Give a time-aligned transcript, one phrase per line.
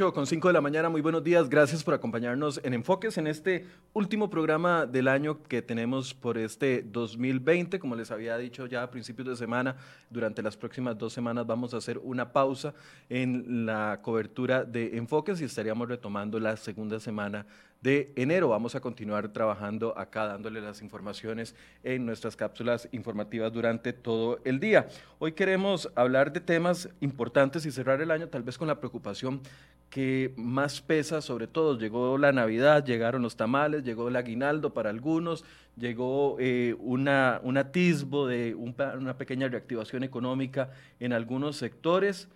[0.00, 3.26] 8 con 5 de la mañana, muy buenos días, gracias por acompañarnos en Enfoques en
[3.26, 7.78] este último programa del año que tenemos por este 2020.
[7.78, 9.76] Como les había dicho ya a principios de semana,
[10.08, 12.72] durante las próximas dos semanas vamos a hacer una pausa
[13.10, 17.44] en la cobertura de Enfoques y estaríamos retomando la segunda semana
[17.80, 18.48] de enero.
[18.48, 24.60] Vamos a continuar trabajando acá, dándole las informaciones en nuestras cápsulas informativas durante todo el
[24.60, 24.88] día.
[25.18, 29.40] Hoy queremos hablar de temas importantes y cerrar el año tal vez con la preocupación
[29.88, 31.78] que más pesa sobre todo.
[31.78, 35.44] Llegó la Navidad, llegaron los tamales, llegó el aguinaldo para algunos,
[35.76, 42.28] llegó eh, una, un atisbo de una pequeña reactivación económica en algunos sectores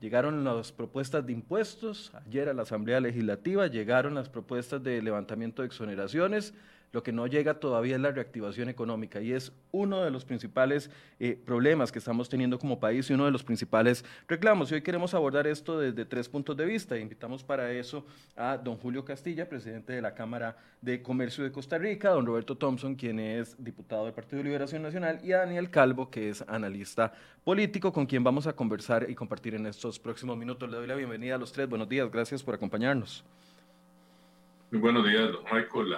[0.00, 5.62] Llegaron las propuestas de impuestos, ayer a la Asamblea Legislativa llegaron las propuestas de levantamiento
[5.62, 6.54] de exoneraciones,
[6.92, 10.90] lo que no llega todavía es la reactivación económica y es uno de los principales
[11.20, 14.70] eh, problemas que estamos teniendo como país y uno de los principales reclamos.
[14.70, 16.98] Y hoy queremos abordar esto desde tres puntos de vista.
[16.98, 21.76] Invitamos para eso a don Julio Castilla, presidente de la Cámara de Comercio de Costa
[21.76, 26.10] Rica, don Roberto Thompson, quien es diputado del Partido Liberación Nacional, y a Daniel Calvo,
[26.10, 27.12] que es analista
[27.44, 30.70] político, con quien vamos a conversar y compartir en estos próximos minutos.
[30.70, 31.68] Le doy la bienvenida a los tres.
[31.68, 33.24] Buenos días, gracias por acompañarnos.
[34.70, 35.94] Muy buenos días, don Michael.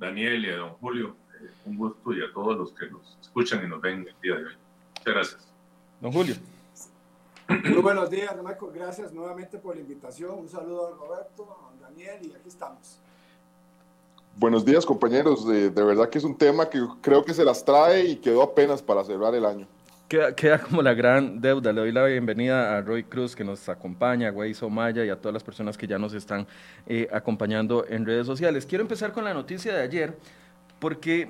[0.00, 1.14] Daniel y a don Julio.
[1.40, 4.34] Eh, un gusto y a todos los que nos escuchan y nos ven el día
[4.36, 4.54] de hoy.
[4.96, 5.48] Muchas gracias.
[6.00, 6.34] Don Julio.
[7.48, 8.70] Muy buenos días, Marco.
[8.74, 10.38] Gracias nuevamente por la invitación.
[10.38, 12.98] Un saludo a Roberto, a Daniel y aquí estamos.
[14.36, 15.46] Buenos días, compañeros.
[15.46, 18.42] De, de, verdad que es un tema que creo que se las trae y quedó
[18.42, 19.66] apenas para cerrar el año.
[20.10, 21.72] Queda, queda como la gran deuda.
[21.72, 25.14] Le doy la bienvenida a Roy Cruz que nos acompaña, a Güey Somaya y a
[25.14, 26.48] todas las personas que ya nos están
[26.88, 28.66] eh, acompañando en redes sociales.
[28.66, 30.18] Quiero empezar con la noticia de ayer
[30.80, 31.28] porque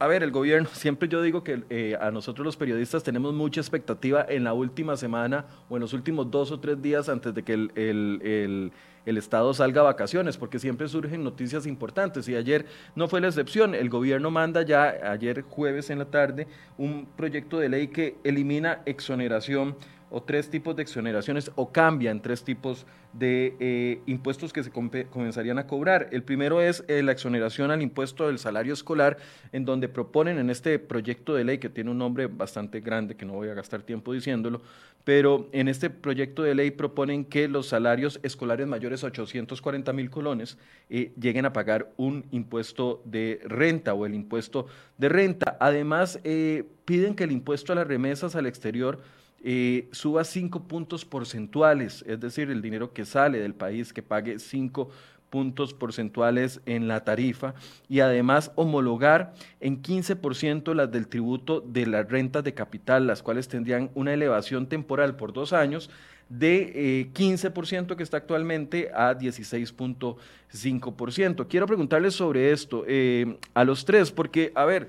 [0.00, 3.60] a ver, el gobierno, siempre yo digo que eh, a nosotros los periodistas tenemos mucha
[3.60, 7.44] expectativa en la última semana o en los últimos dos o tres días antes de
[7.44, 8.72] que el,
[9.06, 13.28] el, Estado salga a vacaciones, porque siempre surgen noticias importantes y ayer no fue la
[13.28, 13.74] excepción.
[13.74, 16.46] El gobierno manda ya ayer jueves en la tarde
[16.76, 19.76] un proyecto de ley que elimina exoneración
[20.16, 25.58] o tres tipos de exoneraciones o cambian tres tipos de eh, impuestos que se comenzarían
[25.58, 26.08] a cobrar.
[26.10, 29.18] El primero es eh, la exoneración al impuesto del salario escolar,
[29.52, 33.26] en donde proponen en este proyecto de ley, que tiene un nombre bastante grande, que
[33.26, 34.62] no voy a gastar tiempo diciéndolo,
[35.04, 40.08] pero en este proyecto de ley proponen que los salarios escolares mayores a 840 mil
[40.08, 40.56] colones
[40.88, 44.66] eh, lleguen a pagar un impuesto de renta o el impuesto
[44.96, 45.58] de renta.
[45.60, 49.02] Además, piden que el impuesto a las remesas al exterior
[49.92, 54.90] suba cinco puntos porcentuales, es decir, el dinero que sale del país que pague cinco
[55.30, 57.54] puntos porcentuales en la tarifa
[57.88, 63.48] y además homologar en 15% las del tributo de las rentas de capital, las cuales
[63.48, 65.90] tendrían una elevación temporal por dos años
[66.28, 71.46] de eh, 15% que está actualmente a 16.5%.
[71.48, 74.88] Quiero preguntarles sobre esto eh, a los tres, porque, a ver,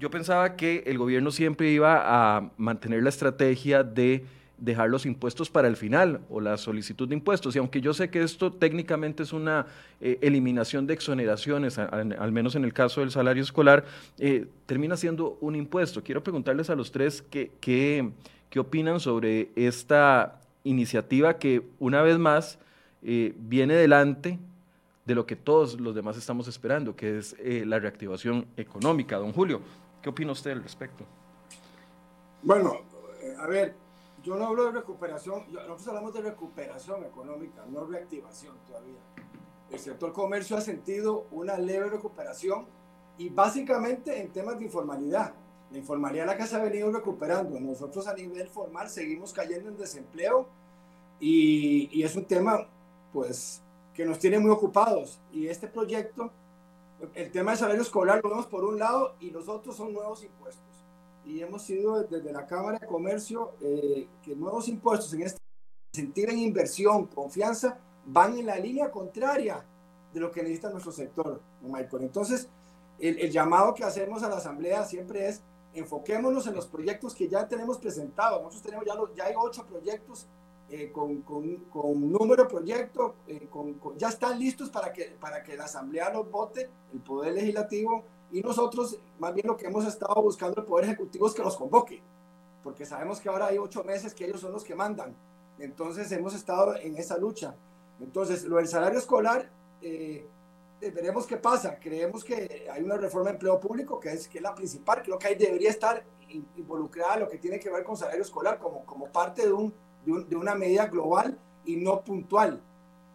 [0.00, 4.24] yo pensaba que el gobierno siempre iba a mantener la estrategia de
[4.56, 7.54] dejar los impuestos para el final o la solicitud de impuestos.
[7.54, 9.66] Y aunque yo sé que esto técnicamente es una
[10.00, 13.84] eh, eliminación de exoneraciones, al, menos en el caso del salario escolar,
[14.18, 16.02] eh, termina siendo un impuesto.
[16.02, 18.10] Quiero preguntarles a los tres qué, qué,
[18.48, 22.58] qué opinan sobre esta iniciativa que una vez más
[23.02, 24.38] eh, viene delante
[25.04, 29.16] de lo que todos los demás estamos esperando, que es la reactivación económica.
[29.16, 29.60] Don Julio,
[30.02, 31.04] ¿Qué opina usted al respecto?
[32.42, 32.78] Bueno,
[33.20, 33.74] eh, a ver,
[34.22, 38.98] yo no hablo de recuperación, nosotros hablamos de recuperación económica, no reactivación todavía.
[39.70, 42.66] El sector comercio ha sentido una leve recuperación
[43.18, 45.34] y básicamente en temas de informalidad.
[45.70, 47.60] La informalidad la que se ha venido recuperando.
[47.60, 50.48] Nosotros a nivel formal seguimos cayendo en desempleo
[51.20, 52.66] y, y es un tema
[53.12, 53.62] pues
[53.94, 55.20] que nos tiene muy ocupados.
[55.32, 56.32] Y este proyecto
[57.14, 60.22] el tema de salario escolar lo vemos por un lado y los otros son nuevos
[60.22, 60.64] impuestos.
[61.24, 65.40] Y hemos sido desde la Cámara de Comercio eh, que nuevos impuestos en este
[65.92, 69.64] sentido en inversión, confianza, van en la línea contraria
[70.12, 72.04] de lo que necesita nuestro sector, Michael.
[72.04, 72.48] Entonces,
[72.98, 75.42] el, el, llamado que hacemos a la Asamblea siempre es
[75.74, 78.42] enfoquémonos en los proyectos que ya tenemos presentados.
[78.42, 80.26] Nosotros tenemos ya, ya hay ocho proyectos
[80.72, 85.42] eh, con, con, con, número de proyecto, eh, con, ya están listos para que, para
[85.42, 89.84] que la Asamblea los vote, el Poder Legislativo, y nosotros, más bien lo que hemos
[89.84, 92.00] estado buscando el Poder Ejecutivo es que los convoque,
[92.62, 95.16] porque sabemos que ahora hay ocho meses que ellos son los que mandan.
[95.58, 97.56] Entonces hemos estado en esa lucha.
[97.98, 99.50] Entonces, lo del salario escolar,
[99.82, 100.24] eh,
[100.80, 101.80] veremos qué pasa.
[101.80, 105.18] Creemos que hay una reforma de empleo público que es, que es la principal, creo
[105.18, 106.04] que ahí debería estar
[106.56, 110.36] involucrada lo que tiene que ver con salario escolar como, como parte de un de,
[110.36, 112.62] una medida global y no puntual.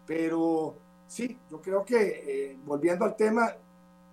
[0.06, 1.96] Pero sí, yo creo que
[2.50, 3.54] eh, volviendo al tema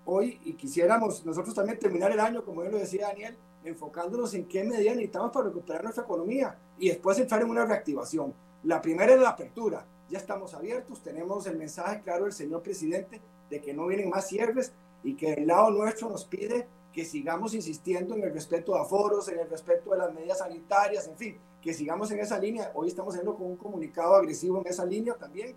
[0.05, 4.45] hoy y quisiéramos nosotros también terminar el año, como yo lo decía Daniel, enfocándonos en
[4.45, 8.33] qué medidas necesitamos para recuperar nuestra economía y después entrar en una reactivación.
[8.63, 9.85] La primera es la apertura.
[10.09, 14.27] Ya estamos abiertos, tenemos el mensaje claro del señor presidente de que no vienen más
[14.27, 14.73] cierres
[15.03, 19.27] y que el lado nuestro nos pide que sigamos insistiendo en el respeto a aforos,
[19.27, 22.71] en el respeto de las medidas sanitarias, en fin, que sigamos en esa línea.
[22.73, 25.55] Hoy estamos haciendo con un comunicado agresivo en esa línea también,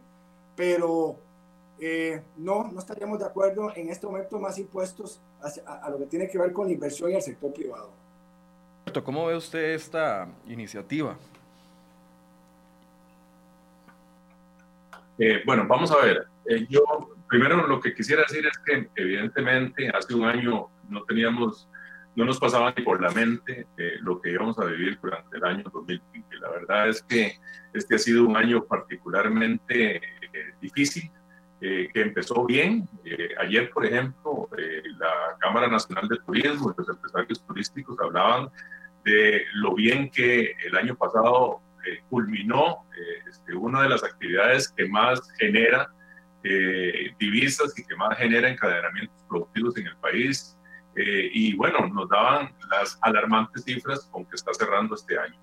[0.54, 1.16] pero
[1.80, 5.20] eh, no, no estaríamos de acuerdo en este momento más impuestos
[5.66, 7.90] a, a, lo que tiene que ver con la inversión y el sector privado.
[9.04, 11.16] ¿Cómo ve usted esta iniciativa?
[15.18, 16.26] Eh, bueno, vamos a ver.
[16.46, 16.82] Eh, yo
[17.28, 21.68] primero lo que quisiera decir es que evidentemente hace un año no teníamos,
[22.16, 25.44] no nos pasaba ni por la mente eh, lo que íbamos a vivir durante el
[25.44, 26.36] año 2020.
[26.38, 27.38] La verdad es que
[27.72, 30.00] este ha sido un año particularmente
[30.60, 31.10] difícil
[31.60, 32.86] eh, que empezó bien.
[33.04, 38.50] Eh, ayer, por ejemplo, eh, la Cámara Nacional de Turismo y los empresarios turísticos hablaban
[39.04, 41.62] de lo bien que el año pasado
[42.10, 42.84] culminó
[43.28, 45.88] este, una de las actividades que más genera
[47.18, 50.55] divisas y que más genera encadenamientos productivos en el país.
[50.98, 55.38] Y bueno, nos daban las alarmantes cifras con que está cerrando este año.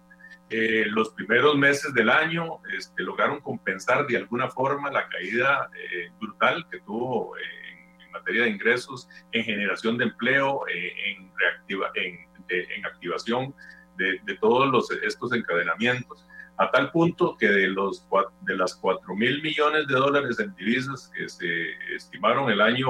[0.55, 6.11] Eh, los primeros meses del año este, lograron compensar de alguna forma la caída eh,
[6.19, 12.19] brutal que tuvo en, materia de ingresos, en generación de empleo, eh, en, reactiva, en,
[12.47, 13.55] en, activación
[13.97, 16.23] de, de, todos los, estos encadenamientos,
[16.57, 18.07] a tal punto que de, los,
[18.41, 22.87] de las 4 mil millones de dólares en divisas que se estimaron el año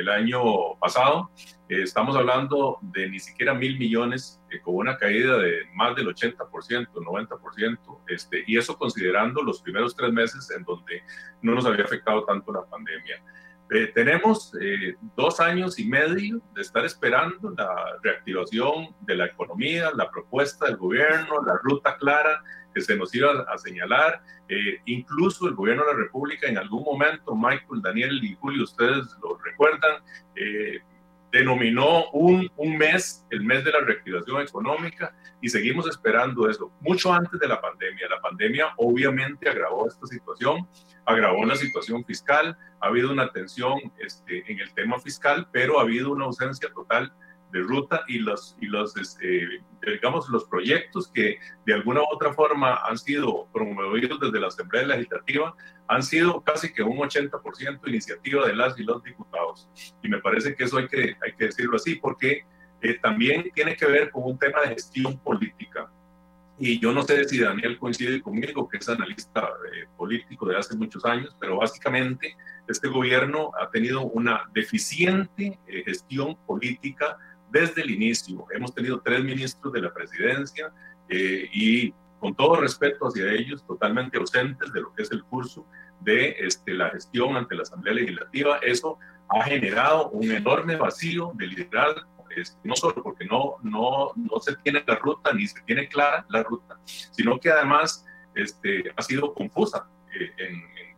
[0.00, 0.40] el año
[0.80, 1.30] pasado.
[1.68, 6.08] Eh, estamos hablando de ni siquiera mil millones, eh, con una caída de más del
[6.08, 11.02] 80%, 90%, este, y eso considerando los primeros tres meses en donde
[11.42, 13.22] no nos había afectado tanto la pandemia.
[13.70, 14.52] Eh, tenemos
[15.16, 20.76] dos años y medio de estar esperando la reactivación de la economía, la propuesta del
[20.76, 22.42] gobierno, la ruta clara
[22.74, 24.22] que se nos iba a señalar.
[24.48, 29.06] Eh, incluso el gobierno de la República en algún momento, Michael, Daniel y Julio, ustedes
[29.22, 30.02] lo recuerdan,
[30.34, 30.80] eh,
[31.30, 37.12] denominó un, un, mes, el mes de la reactivación económica, y seguimos esperando eso, mucho
[37.12, 38.08] antes de la pandemia.
[38.08, 40.68] La pandemia obviamente agravó esta situación,
[41.04, 45.82] agravó la situación fiscal, ha habido una tensión este, en el tema fiscal, pero ha
[45.82, 47.12] habido una ausencia total
[47.52, 52.32] de ruta y los, y los este, digamos, los proyectos que de alguna u otra
[52.32, 55.54] forma han sido promovidos desde la Asamblea Legislativa
[55.88, 59.68] han sido casi que un 80% iniciativa de las y los diputados.
[60.02, 62.44] Y me parece que eso hay que, hay que decirlo así, porque
[62.80, 65.90] eh, también tiene que ver con un tema de gestión política.
[66.58, 70.76] Y yo no sé si Daniel coincide conmigo, que es analista eh, político de hace
[70.76, 72.36] muchos años, pero básicamente
[72.68, 77.16] este gobierno ha tenido una deficiente eh, gestión política
[77.50, 78.46] desde el inicio.
[78.54, 80.72] Hemos tenido tres ministros de la presidencia
[81.08, 85.66] eh, y con todo respeto hacia ellos, totalmente ausentes de lo que es el curso
[86.00, 88.58] de este, la gestión ante la Asamblea Legislativa.
[88.58, 94.40] Eso ha generado un enorme vacío de liderazgo, este, no solo porque no, no, no
[94.40, 99.02] se tiene la ruta ni se tiene clara la ruta, sino que además este, ha
[99.02, 100.96] sido confusa eh, en, en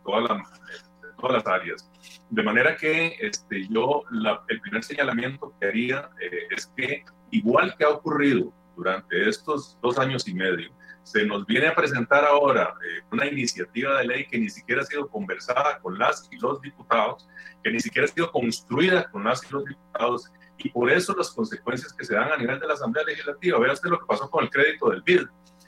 [1.23, 1.89] todas las áreas.
[2.29, 4.03] De manera que este, yo
[4.49, 9.97] el primer señalamiento que haría eh, es que, igual que ha ocurrido durante estos dos
[9.97, 10.69] años y medio,
[11.03, 14.85] se nos viene a presentar ahora eh, una iniciativa de ley que ni siquiera ha
[14.85, 17.27] sido conversada con las y los diputados,
[17.63, 21.31] que ni siquiera ha sido construida con las y los diputados, y por eso las
[21.31, 23.59] consecuencias que se dan a nivel de la Asamblea Legislativa.
[23.59, 25.23] Vea usted lo que pasó con el crédito del BID.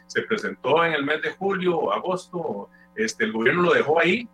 [0.07, 4.29] Se presentó en el mes de julio agosto, este, el gobierno lo dejó ahí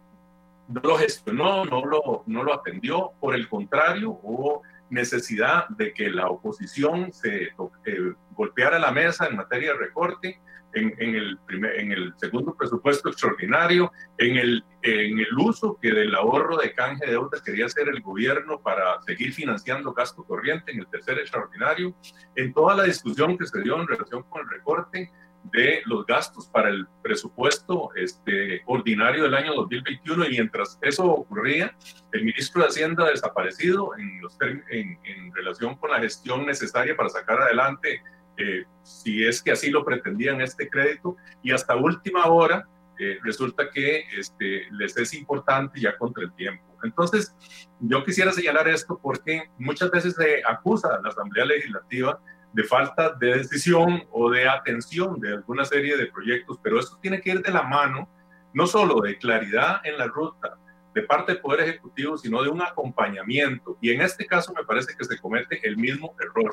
[0.67, 3.11] no lo gestionó, no lo, no lo atendió.
[3.19, 7.53] Por el contrario, hubo necesidad de que la oposición se
[7.85, 10.39] eh, golpeara la mesa en materia de recorte,
[10.73, 16.15] en, el primer, en el segundo presupuesto extraordinario, en el, en el uso que del
[16.15, 20.79] ahorro de canje de deuda quería hacer el gobierno para seguir financiando gasto corriente, en
[20.79, 21.93] el tercer extraordinario,
[22.35, 25.11] en toda la discusión que se dio en relación con el recorte,
[25.43, 31.75] de los gastos para el presupuesto este, ordinario del año 2021 y mientras eso ocurría,
[32.11, 37.41] el ministro de Hacienda desaparecido en, los, en, relación con la gestión necesaria para sacar
[37.41, 38.01] adelante,
[38.37, 42.67] eh, si es que así lo pretendían, este crédito y hasta última hora
[42.99, 46.63] eh, resulta que este, les es importante ya contra el tiempo.
[46.83, 47.35] Entonces,
[47.79, 52.19] yo quisiera señalar esto porque muchas veces se acusa a la Asamblea Legislativa
[52.53, 57.21] de falta de decisión o de atención de alguna serie de proyectos, pero esto tiene
[57.21, 58.09] que ir de la mano
[58.53, 60.57] no solo de claridad en la ruta
[60.93, 63.77] de parte del Poder Ejecutivo, sino de un acompañamiento.
[63.81, 66.51] Y en este caso me parece que se comete el mismo error.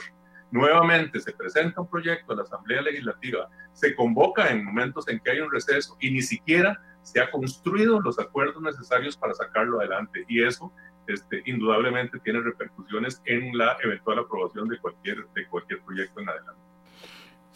[0.50, 5.32] Nuevamente se presenta un proyecto a la Asamblea Legislativa, se convoca en momentos en que
[5.32, 10.24] hay un receso y ni siquiera se ha construido los acuerdos necesarios para sacarlo adelante.
[10.28, 10.72] Y eso
[11.08, 16.67] este, indudablemente tiene repercusiones en la eventual aprobación de cualquier, de cualquier proyecto en adelante.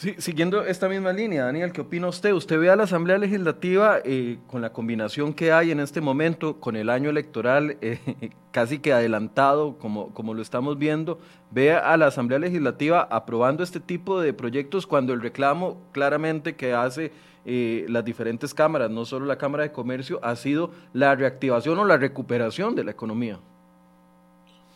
[0.03, 2.33] Sí, siguiendo esta misma línea, Daniel, ¿qué opina usted?
[2.33, 6.59] ¿Usted ve a la Asamblea Legislativa eh, con la combinación que hay en este momento,
[6.59, 8.01] con el año electoral eh,
[8.51, 11.21] casi que adelantado, como, como lo estamos viendo,
[11.53, 16.73] ve a la Asamblea Legislativa aprobando este tipo de proyectos cuando el reclamo claramente que
[16.75, 17.13] hace
[17.45, 21.85] eh, las diferentes cámaras, no solo la Cámara de Comercio, ha sido la reactivación o
[21.85, 23.39] la recuperación de la economía?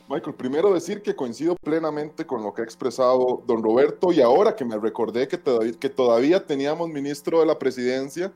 [0.08, 4.54] Michael, primero decir que coincido plenamente con lo que ha expresado don Roberto y ahora
[4.54, 8.32] que me recordé que todavía, que todavía teníamos ministro de la presidencia,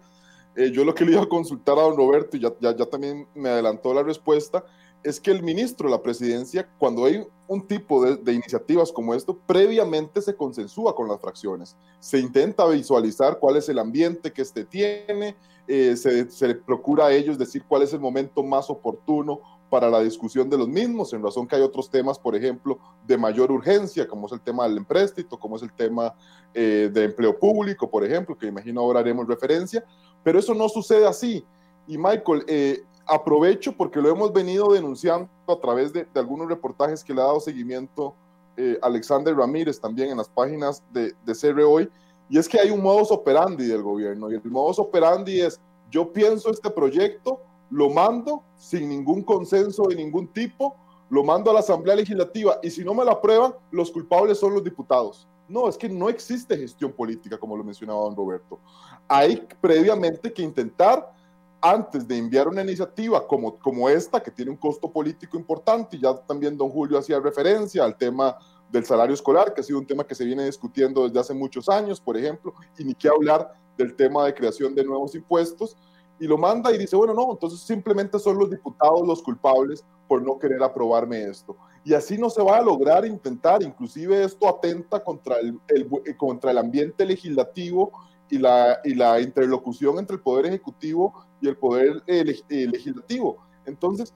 [0.57, 2.87] eh, yo lo que le iba a consultar a don Roberto y ya, ya, ya,
[2.87, 4.65] también me adelantó la respuesta,
[5.05, 9.15] es que el ministro de la presidencia, cuando hay un tipo de, de iniciativas como
[9.15, 14.43] esto, previamente se consensúa con las fracciones, se intenta visualizar cuál es el ambiente que
[14.43, 15.37] este tiene,
[15.69, 20.01] eh, se, se procura a ellos decir cuál es el momento más oportuno para la
[20.01, 24.07] discusión de los mismos, en razón que hay otros temas, por ejemplo, de mayor urgencia,
[24.07, 26.15] como es el tema del empréstito, como es el tema
[26.53, 29.85] eh, de empleo público, por ejemplo, que imagino ahora haremos referencia,
[30.25, 31.45] pero eso no sucede así.
[31.87, 37.03] Y Michael, eh, aprovecho porque lo hemos venido denunciando a través de, de algunos reportajes
[37.03, 38.15] que le ha dado seguimiento
[38.57, 41.89] eh, Alexander Ramírez también en las páginas de, de CR Hoy,
[42.29, 45.61] y es que hay un modus operandi del gobierno, y el modus operandi es,
[45.91, 50.77] yo pienso este proyecto, lo mando sin ningún consenso de ningún tipo,
[51.09, 54.55] lo mando a la Asamblea Legislativa y si no me la aprueban, los culpables son
[54.55, 55.27] los diputados.
[55.49, 58.61] No, es que no existe gestión política, como lo mencionaba don Roberto.
[59.09, 61.13] Hay previamente que intentar,
[61.61, 66.01] antes de enviar una iniciativa como, como esta, que tiene un costo político importante, y
[66.01, 68.39] ya también don Julio hacía referencia al tema
[68.71, 71.69] del salario escolar, que ha sido un tema que se viene discutiendo desde hace muchos
[71.69, 75.77] años, por ejemplo, y ni qué hablar del tema de creación de nuevos impuestos,
[76.21, 80.23] y lo manda y dice, bueno, no, entonces simplemente son los diputados los culpables por
[80.23, 81.57] no querer aprobarme esto.
[81.83, 86.51] Y así no se va a lograr intentar, inclusive esto atenta contra el, el contra
[86.51, 87.91] el ambiente legislativo
[88.29, 93.39] y la, y la, interlocución entre el Poder Ejecutivo y el Poder eh, eh, Legislativo.
[93.65, 94.13] Entonces,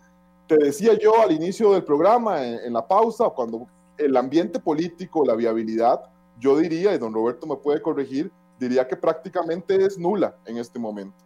[0.47, 5.25] te decía yo al inicio del programa, en, en la pausa, cuando el ambiente político,
[5.25, 6.03] la viabilidad,
[6.39, 8.31] yo diría, y don Roberto me puede corregir,
[8.61, 11.25] diría que prácticamente es nula en este momento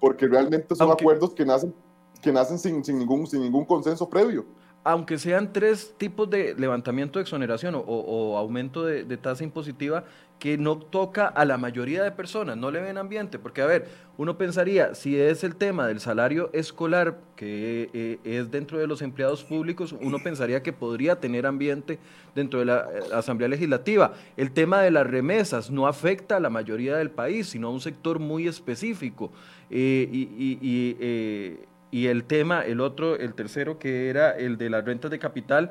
[0.00, 1.74] porque realmente son Aunque, acuerdos que nacen,
[2.20, 4.44] que nacen sin, sin, ningún, sin ningún consenso previo.
[4.84, 10.04] Aunque sean tres tipos de levantamiento de exoneración o, o aumento de, de, tasa impositiva
[10.38, 13.88] que no toca a la mayoría de personas, no le ven ambiente, porque a ver,
[14.16, 19.02] uno pensaría, si es el tema del salario escolar, que eh, es dentro de los
[19.02, 21.98] empleados públicos, uno pensaría que podría tener ambiente
[22.34, 24.12] dentro de la eh, Asamblea Legislativa.
[24.36, 27.80] El tema de las remesas no afecta a la mayoría del país, sino a un
[27.80, 29.32] sector muy específico.
[29.70, 31.58] Eh, y, y, y,
[31.90, 35.70] y, el tema, el otro, el tercero, que era el de las rentas de capital,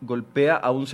[0.00, 0.86] golpea a un,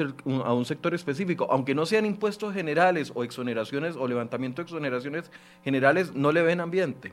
[0.45, 5.31] a un sector específico, aunque no sean impuestos generales o exoneraciones o levantamiento de exoneraciones
[5.63, 7.13] generales, no le ven ambiente.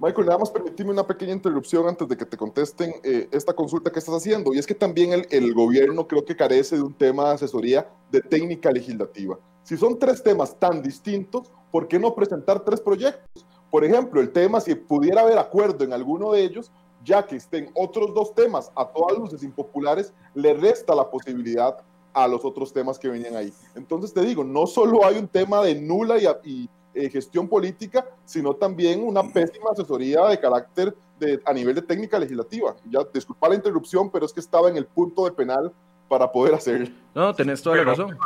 [0.00, 3.92] Michael, nada más permíteme una pequeña interrupción antes de que te contesten eh, esta consulta
[3.92, 4.52] que estás haciendo.
[4.52, 7.88] Y es que también el, el, gobierno creo que carece de un tema de asesoría
[8.10, 9.38] de técnica legislativa.
[9.62, 13.46] Si son tres temas tan distintos, ¿por qué no presentar tres proyectos?
[13.70, 16.72] Por ejemplo, el tema, si pudiera haber acuerdo en alguno de ellos,
[17.04, 21.76] ya que estén otros dos temas a todas luces impopulares, le resta la posibilidad
[22.12, 23.52] a los otros temas que venían ahí.
[23.74, 28.06] Entonces te digo, no solo hay un tema de nula y, y eh, gestión política,
[28.24, 32.76] sino también una pésima asesoría de carácter de, a nivel de técnica legislativa.
[32.90, 35.72] Ya, disculpa la interrupción, pero es que estaba en el punto de penal
[36.08, 36.92] para poder hacer.
[37.14, 38.18] No, tenés toda la razón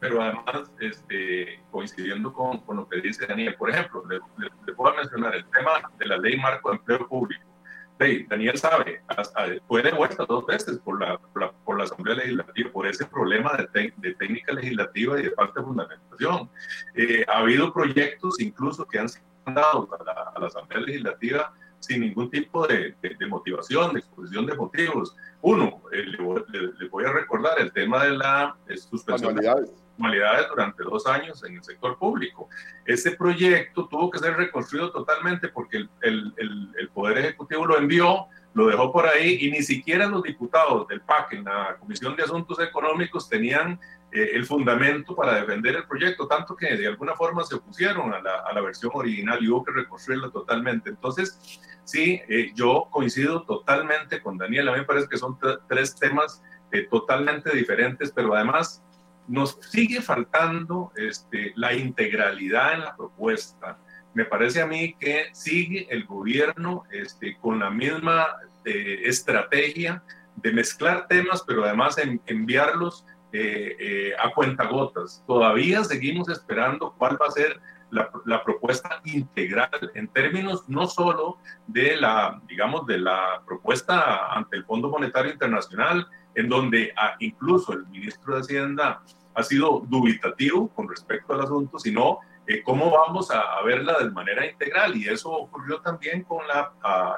[0.00, 4.72] pero además este, coincidiendo con, con, lo que dice Daniel, por ejemplo, le, le, le,
[4.72, 7.42] puedo mencionar el tema de la ley marco de empleo público.
[7.98, 11.18] Daniel sabe, hasta, fue de vuelta dos veces por la,
[11.64, 15.66] por la, Asamblea Legislativa por ese problema de, de, técnica legislativa y de falta de
[15.66, 16.50] fundamentación.
[16.94, 22.30] Eh, ha habido proyectos incluso que han sido mandados a la, Asamblea Legislativa sin ningún
[22.30, 22.94] tipo de,
[23.28, 25.16] motivación, de exposición de motivos.
[25.42, 28.56] Uno, eh, le, le, voy a recordar el tema de la
[28.90, 29.36] suspensión
[29.98, 32.48] formalidades durante dos años en el sector público.
[32.84, 37.76] Ese proyecto tuvo que ser reconstruido totalmente porque el, el, el, el Poder Ejecutivo lo
[37.76, 42.16] envió, lo dejó por ahí y ni siquiera los diputados del PAC en la Comisión
[42.16, 43.78] de Asuntos Económicos tenían
[44.10, 48.20] eh, el fundamento para defender el proyecto, tanto que de alguna forma se opusieron a
[48.20, 50.88] la, a la versión original y hubo que reconstruirla totalmente.
[50.88, 55.38] Entonces, sí, eh, yo coincido totalmente con Daniel, a mí me parece que son
[55.68, 58.82] tres temas eh, totalmente diferentes, pero además
[59.28, 63.78] nos sigue faltando este, la integralidad en la propuesta.
[64.14, 68.26] Me parece a mí que sigue el gobierno este, con la misma
[68.64, 70.02] estrategia
[70.36, 75.22] de mezclar temas, pero además en, enviarlos eh, eh, a cuentagotas.
[75.26, 81.38] Todavía seguimos esperando cuál va a ser la, la, propuesta integral en términos no solo
[81.66, 87.72] de la, digamos, de la propuesta ante el Fondo Monetario Internacional, en donde ah, incluso
[87.72, 89.02] el ministro de Hacienda
[89.38, 94.46] ha sido dubitativo con respecto al asunto, sino eh, cómo vamos a, verla de manera
[94.46, 94.96] integral.
[94.96, 97.16] Y eso ocurrió también con la ah,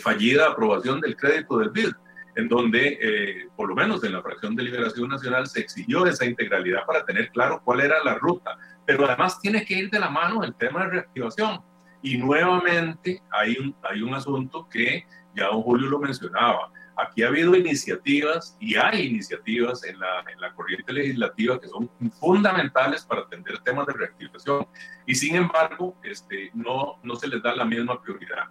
[0.00, 1.92] fallida aprobación del crédito del BID
[2.36, 6.24] en donde, eh, por lo menos en la fracción de Liberación Nacional, se exigió esa
[6.24, 8.58] integralidad para tener claro cuál era la ruta.
[8.84, 11.60] Pero además tiene que ir de la mano el tema de reactivación.
[12.02, 16.70] Y nuevamente hay un, hay un asunto que ya don Julio lo mencionaba.
[16.96, 21.90] Aquí ha habido iniciativas y hay iniciativas en la, en la corriente legislativa que son
[22.20, 24.66] fundamentales para atender temas de reactivación
[25.06, 28.44] y sin embargo este, no, no se les da la misma prioridad.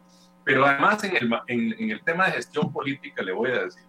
[0.43, 3.83] Pero además en el, en, el tema de gestión política le voy a decir,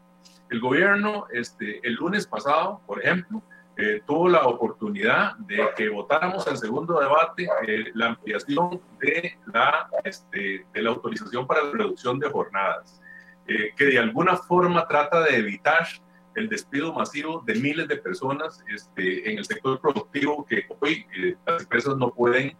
[0.51, 3.43] el gobierno este, el lunes pasado, por ejemplo,
[3.77, 9.90] eh, tuvo la oportunidad de que votáramos en segundo debate eh, la ampliación de la,
[10.05, 13.03] este, de la autorización para la reducción de jornadas,
[13.47, 15.87] eh, que de alguna forma trata de evitar
[16.35, 21.07] el despido masivo de miles de personas este, en el sector productivo que hoy
[21.47, 22.57] las empresas no pueden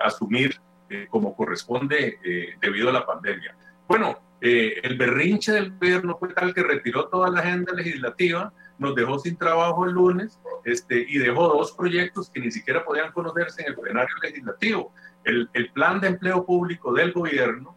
[0.00, 3.56] asumir eh, como corresponde eh, debido a la pandemia.
[3.88, 8.94] Bueno, eh, el berrinche del gobierno fue tal que retiró toda la agenda legislativa, nos
[8.94, 13.62] dejó sin trabajo el lunes este, y dejó dos proyectos que ni siquiera podían conocerse
[13.62, 14.92] en el plenario legislativo.
[15.24, 17.75] El, el plan de empleo público del gobierno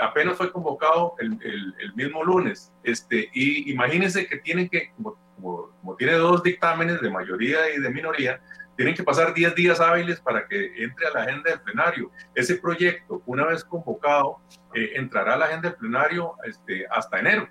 [0.00, 1.38] apenas fue convocado el,
[1.78, 2.72] el, mismo lunes.
[2.82, 8.40] Este, y imagínense que tienen que, como, tiene dos dictámenes de mayoría y de minoría,
[8.76, 12.10] tienen que pasar 10 días hábiles para que entre a la agenda del plenario.
[12.34, 14.38] Ese proyecto, una vez convocado,
[14.74, 17.48] eh, entrará a la agenda del plenario este, hasta enero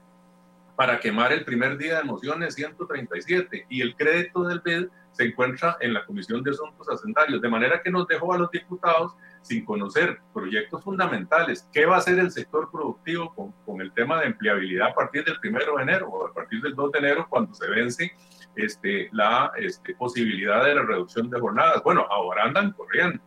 [0.79, 5.75] para quemar el primer día de mociones 137 y el crédito del BED se encuentra
[5.81, 9.65] en la Comisión de Asuntos Hacendarios, de manera que nos dejó a los diputados sin
[9.65, 11.67] conocer proyectos fundamentales.
[11.71, 15.23] ¿Qué va a hacer el sector productivo con, con el tema de empleabilidad a partir
[15.25, 18.11] del primero de enero o a partir del 2 de enero cuando se vence
[18.55, 21.81] este, la este, posibilidad de la reducción de jornadas.
[21.83, 23.23] Bueno, ahora andan corriendo.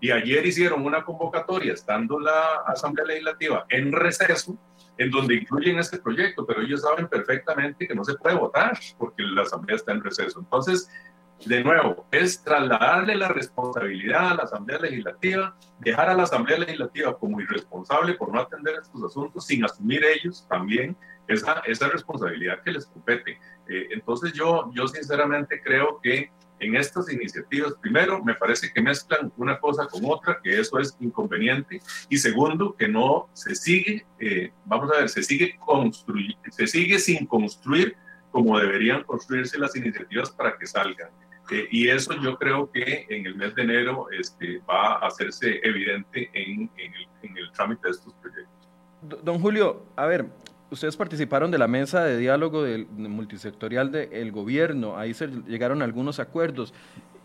[0.00, 4.56] Y ayer hicieron una convocatoria, estando la Asamblea Legislativa en receso,
[4.98, 9.22] en donde incluyen este proyecto, pero ellos saben perfectamente que no se puede votar porque
[9.22, 10.40] la Asamblea está en receso.
[10.40, 10.90] Entonces,
[11.44, 17.16] de nuevo, es trasladarle la responsabilidad a la Asamblea Legislativa, dejar a la Asamblea Legislativa
[17.18, 20.96] como irresponsable por no atender estos asuntos sin asumir ellos también
[21.28, 23.38] esa, esa responsabilidad que les compete.
[23.68, 29.30] Eh, entonces yo, yo sinceramente creo que en estas iniciativas, primero, me parece que mezclan
[29.36, 34.50] una cosa con otra, que eso es inconveniente, y segundo, que no se sigue, eh,
[34.64, 35.58] vamos a ver, se sigue,
[36.50, 37.96] se sigue sin construir
[38.30, 41.08] como deberían construirse las iniciativas para que salgan.
[41.50, 45.60] Eh, y eso yo creo que en el mes de enero este, va a hacerse
[45.62, 48.68] evidente en, el, trámite de estos proyectos.
[49.22, 50.26] Don Julio, a ver,
[50.70, 56.18] ustedes participaron de la mesa de diálogo del, multisectorial del gobierno, ahí se llegaron algunos
[56.18, 56.74] acuerdos.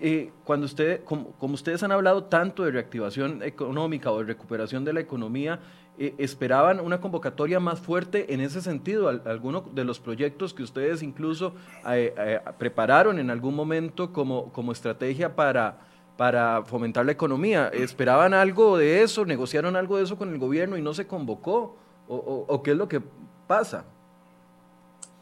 [0.04, 4.94] Eh, cuando usted, como, ustedes han hablado tanto de reactivación económica o de recuperación de
[4.94, 5.60] la economía,
[5.98, 9.10] eh, ¿esperaban una convocatoria más fuerte en ese sentido?
[9.10, 11.54] ¿Alguno de los proyectos que ustedes incluso
[11.88, 15.80] eh, prepararon en algún momento como, como estrategia para,
[16.18, 17.68] para fomentar la economía?
[17.68, 19.26] ¿Esperaban algo de eso?
[19.26, 21.76] ¿Negociaron algo de eso con el gobierno y no se convocó?
[22.08, 23.02] ¿O, o qué es lo que
[23.48, 23.86] pasa?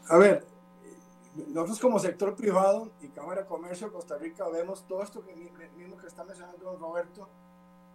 [0.08, 0.44] A ver,
[1.48, 5.34] nosotros como sector privado y Cámara de Comercio de Costa Rica vemos todo esto que
[5.76, 7.28] mismo que está mencionando don Roberto,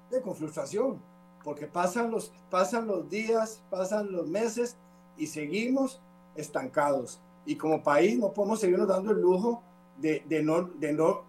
[0.10, 1.02] de con frustración,
[1.46, 4.76] porque pasan los, pasan los días, pasan los meses
[5.16, 6.02] y seguimos
[6.36, 7.22] estancados.
[7.46, 9.62] Y como país no podemos seguirnos dando el lujo
[9.98, 11.22] de, de, no, de no,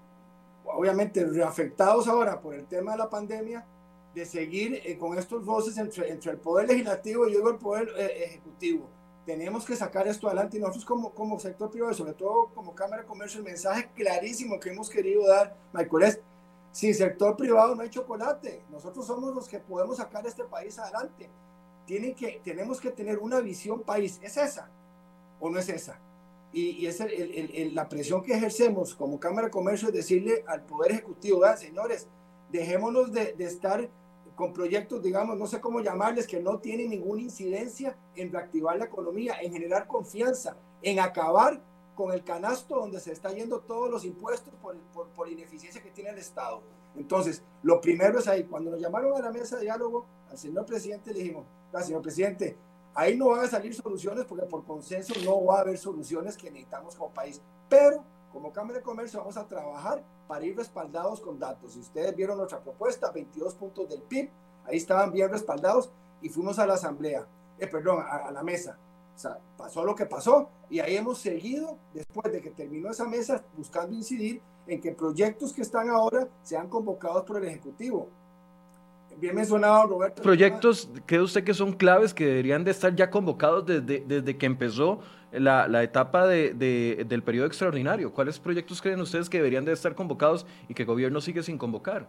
[0.64, 3.66] obviamente, reafectados ahora por el tema de la pandemia,
[4.14, 7.90] de seguir eh, con estos voces entre, entre el Poder Legislativo y luego el Poder
[7.98, 8.88] eh, Ejecutivo
[9.26, 13.02] tenemos que sacar esto adelante y nosotros como, como sector privado, sobre todo como Cámara
[13.02, 16.20] de Comercio, el mensaje clarísimo que hemos querido dar, Michael, es,
[16.76, 21.30] sin sector privado no hay chocolate, nosotros somos los que podemos sacar este país adelante.
[21.86, 24.68] Tienen que, tenemos que tener una visión país, ¿es esa
[25.40, 25.98] o no es esa?
[26.52, 27.02] y, es
[27.72, 32.08] la presión que ejercemos como Cámara de Comercio es decirle al Poder Ejecutivo, señores,
[32.52, 33.88] dejémonos de, de, estar
[34.34, 38.84] con proyectos, digamos, no sé cómo llamarles, que no tienen ninguna incidencia en reactivar la
[38.84, 41.62] economía, en generar confianza, en acabar
[41.96, 45.90] con el canasto donde se está yendo todos los impuestos por, por, por ineficiencia que
[45.90, 46.62] tiene el Estado.
[46.94, 50.64] Entonces, lo primero es ahí, cuando nos llamaron a la mesa de diálogo, al señor
[50.64, 51.46] presidente le dijimos,
[51.82, 52.56] señor presidente,
[52.94, 56.50] ahí no van a salir soluciones porque por consenso no va a haber soluciones que
[56.50, 61.38] necesitamos como país, pero como Cámara de Comercio vamos a trabajar para ir respaldados con
[61.38, 61.72] datos.
[61.72, 64.30] Si ustedes vieron nuestra propuesta, 22 puntos del PIB,
[64.64, 67.26] ahí estaban bien respaldados y fuimos a la asamblea,
[67.58, 68.78] eh, perdón, a, a la mesa.
[69.16, 73.06] O sea, pasó lo que pasó y ahí hemos seguido, después de que terminó esa
[73.06, 78.10] mesa, buscando incidir en que proyectos que están ahora sean convocados por el Ejecutivo.
[79.18, 80.22] Bien mencionado, Roberto.
[80.22, 84.44] Proyectos, ¿cree usted que son claves que deberían de estar ya convocados desde, desde que
[84.44, 85.00] empezó
[85.32, 88.12] la, la etapa de, de, del periodo extraordinario?
[88.12, 91.56] ¿Cuáles proyectos creen ustedes que deberían de estar convocados y que el gobierno sigue sin
[91.56, 92.06] convocar?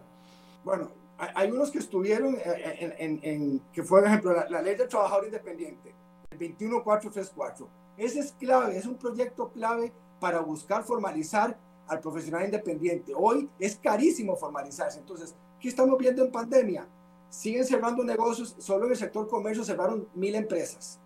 [0.62, 4.74] Bueno, hay unos que estuvieron, en, en, en que fue, por ejemplo, la, la ley
[4.74, 5.94] del trabajador independiente,
[6.38, 7.66] 21434.
[7.96, 13.12] Ese es clave, es un proyecto clave para buscar formalizar al profesional independiente.
[13.16, 15.00] Hoy es carísimo formalizarse.
[15.00, 16.86] Entonces, ¿qué estamos viendo en pandemia?
[17.30, 20.98] Siguen cerrando negocios, solo en el sector comercio cerraron mil empresas.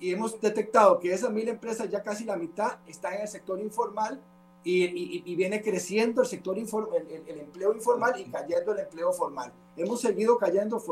[0.00, 3.60] Y hemos detectado que esas mil empresas, ya casi la mitad, están en el sector
[3.60, 4.20] informal
[4.64, 8.80] y, y, y viene creciendo el sector informal, el, el, empleo informal y cayendo el
[8.80, 9.52] empleo formal.
[9.76, 10.82] Hemos seguido cayendo,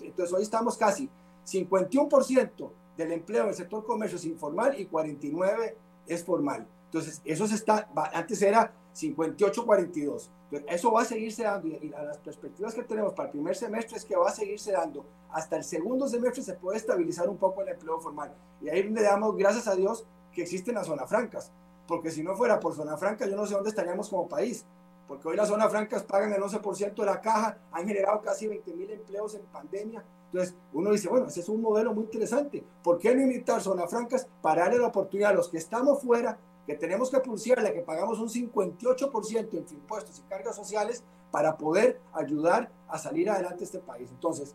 [0.00, 1.10] entonces hoy estamos casi
[1.44, 6.66] 51% del empleo en el sector comercio es informal y 49 es formal.
[6.86, 10.30] Entonces, eso se está, antes era 58-42.
[10.68, 14.04] Eso va a seguirse dando y, las perspectivas que tenemos para el primer semestre es
[14.04, 15.04] que va a seguirse dando.
[15.30, 18.32] Hasta el segundo semestre se puede estabilizar un poco el empleo formal.
[18.62, 21.52] Y ahí le damos gracias a Dios que existen las zonas francas.
[21.88, 24.64] Porque si no fuera por zona franca, yo no sé dónde estaríamos como país.
[25.08, 28.74] Porque hoy las zonas francas pagan el 11% de la caja, han generado casi 20
[28.74, 30.04] mil empleos en pandemia.
[30.36, 32.62] Entonces, uno dice, bueno, ese es un modelo muy interesante.
[32.82, 36.38] ¿Por qué no invitar zonas francas para darle la oportunidad a los que estamos fuera
[36.66, 42.00] que tenemos que pulsarle que pagamos un 58% en impuestos y cargas sociales para poder
[42.12, 44.10] ayudar a salir adelante este país.
[44.10, 44.54] Entonces,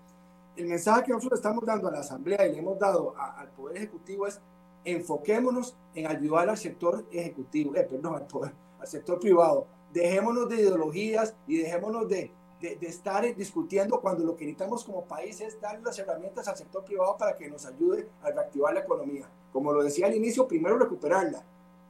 [0.56, 3.78] el mensaje que nosotros estamos dando a la Asamblea y le hemos dado al Poder
[3.78, 4.40] Ejecutivo es
[4.86, 9.66] enfoquémonos en ayudar al sector ejecutivo, eh, perdón, al, poder, al sector privado.
[9.92, 15.42] Dejémonos de ideologías y dejémonos de, de, estar discutiendo cuando lo que necesitamos como país
[15.42, 19.28] es dar las herramientas al sector privado para que nos ayude a reactivar la economía.
[19.52, 21.44] Como lo decía al inicio, primero recuperarla,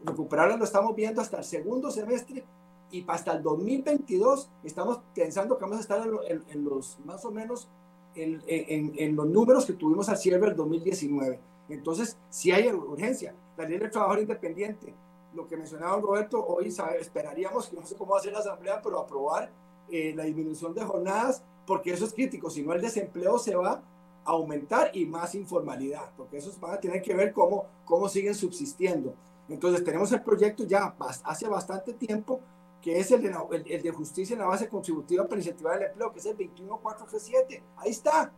[0.03, 2.43] recuperarla lo estamos viendo hasta el segundo semestre
[2.89, 7.69] y hasta el 2022 estamos pensando que vamos a estar en, los más o menos
[8.15, 11.39] en, en, los números que tuvimos al cierre del 2019.
[11.69, 13.36] Entonces, si hay urgencia.
[13.57, 14.93] La ley del trabajador independiente,
[15.34, 18.81] lo que mencionaba Roberto, hoy esperaríamos, que no sé cómo va a ser la asamblea,
[18.81, 19.51] pero aprobar
[19.91, 23.84] eh, la disminución de jornadas, porque eso es crítico, si no el desempleo se va
[24.25, 28.36] a aumentar y más informalidad, porque esos van a tener que ver cómo, cómo siguen
[28.36, 29.13] subsistiendo.
[29.49, 32.39] Entonces tenemos el proyecto ya hace bastante tiempo,
[32.82, 35.89] que es el de, el, el de justicia en la base contributiva para incentivar el
[35.89, 37.63] empleo, que es el 21437.
[37.77, 38.32] Ahí está.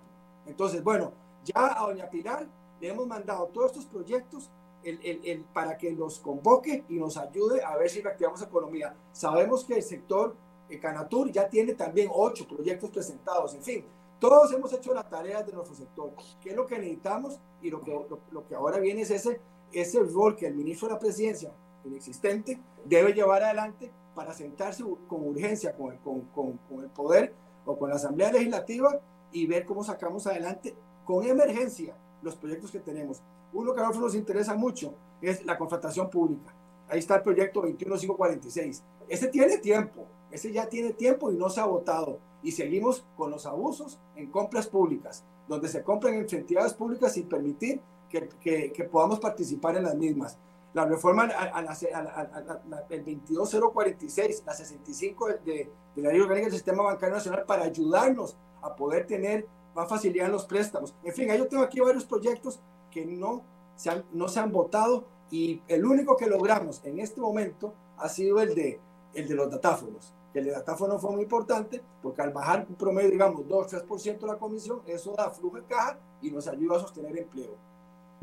[0.45, 1.13] Entonces, bueno,
[1.45, 2.47] ya a doña Pilar
[2.81, 4.49] le hemos mandado todos estos proyectos
[4.83, 8.95] el, el, el, para que los convoque y nos ayude a ver si reactivamos economía.
[9.13, 10.35] Sabemos que el sector
[10.79, 13.85] Canatur ya tiene también ocho proyectos presentados, en fin,
[14.19, 16.11] todos hemos hecho la tarea de nuestro sector.
[16.41, 17.39] ¿Qué es lo que necesitamos?
[17.61, 19.41] Y lo que, ahora viene es ese
[19.73, 21.51] ese rol que el ministro de la presidencia,
[21.83, 27.33] inexistente, debe llevar adelante para sentarse con urgencia con el, con el poder
[27.65, 28.99] o con la Asamblea Legislativa
[29.31, 33.21] y ver cómo sacamos adelante con emergencia los proyectos que tenemos.
[33.51, 36.53] Uno que a nosotros nos interesa mucho es la contratación pública.
[36.89, 38.83] Ahí está el proyecto 21546.
[39.07, 42.19] Ese tiene tiempo, ese ya tiene tiempo y no se ha votado.
[42.41, 47.27] Y seguimos con los abusos en compras públicas, donde se compran en entidades públicas sin
[47.27, 50.37] permitir que, que, que, podamos participar en las mismas.
[50.73, 56.19] La reforma a, a, a, a el 22046, la 65 de, de, de, la ley
[56.19, 60.95] orgánica del sistema bancario nacional para ayudarnos a poder tener más facilidad en los préstamos.
[61.03, 62.59] En fin, yo tengo aquí varios proyectos
[62.91, 63.43] que no
[63.75, 68.07] se han, no se han votado y el único que logramos en este momento ha
[68.07, 68.79] sido el de,
[69.13, 70.13] el de los datáfonos.
[70.33, 74.81] El de datáfono fue muy importante porque al bajar un promedio, digamos, 2-3% la comisión,
[74.85, 77.57] eso da flujo de caja y nos ayuda a sostener empleo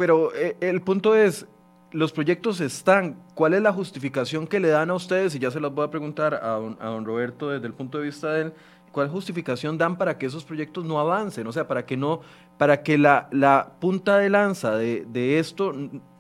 [0.01, 1.47] pero eh, el punto es,
[1.93, 5.35] los proyectos están, ¿cuál es la justificación que le dan a ustedes?
[5.35, 7.99] Y ya se las voy a preguntar a don, a don Roberto desde el punto
[7.99, 8.55] de vista de él,
[8.93, 11.47] cuál justificación dan para que esos proyectos no avancen?
[11.47, 12.21] O sea, para que no,
[12.59, 15.73] para que la, la punta de lanza de, de esto,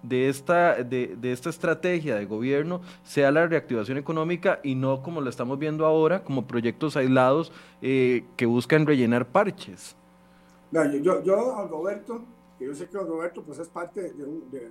[0.02, 5.20] de esta, de, de, esta estrategia de gobierno sea la reactivación económica y no como
[5.20, 7.52] lo estamos viendo ahora, como proyectos aislados
[7.82, 9.96] eh, que buscan rellenar parches.
[10.70, 12.22] No, yo, yo, Roberto,
[12.60, 14.70] yo sé que Roberto pues es parte de un, de,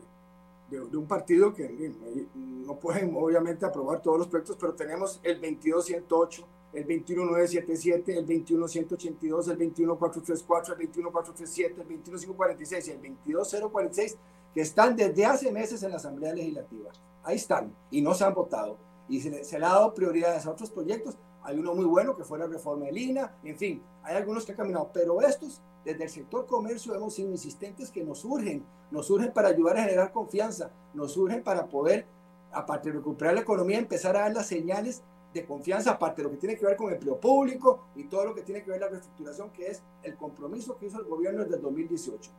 [0.69, 1.93] de, un partido que
[2.35, 9.47] no pueden obviamente aprobar todos los proyectos, pero tenemos el 2208, el 21977, el 21182,
[9.47, 14.17] el 21434, el 21437, el 21546 y el 22046
[14.53, 16.91] que están desde hace meses en la Asamblea Legislativa.
[17.23, 18.77] Ahí están y no se han votado.
[19.07, 21.17] Y se, se le ha dado prioridades a otros proyectos.
[21.43, 24.51] Hay uno muy bueno que fue la reforma de Lina, en fin, hay algunos que
[24.51, 29.07] han caminado, pero estos desde el sector comercio hemos sido insistentes que nos surgen, nos
[29.07, 32.05] surgen para ayudar a generar confianza, nos surgen para poder,
[32.51, 35.01] aparte de recuperar la economía, empezar a dar las señales
[35.33, 38.35] de confianza, aparte de lo que tiene que ver con empleo público y todo lo
[38.35, 41.55] que tiene que ver la reestructuración, que es el compromiso que hizo el gobierno desde
[41.55, 42.31] el 2018.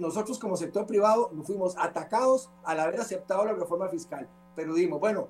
[0.00, 4.98] nosotros como sector privado nos fuimos atacados al haber aceptado la reforma fiscal, pero dimos,
[4.98, 5.28] bueno,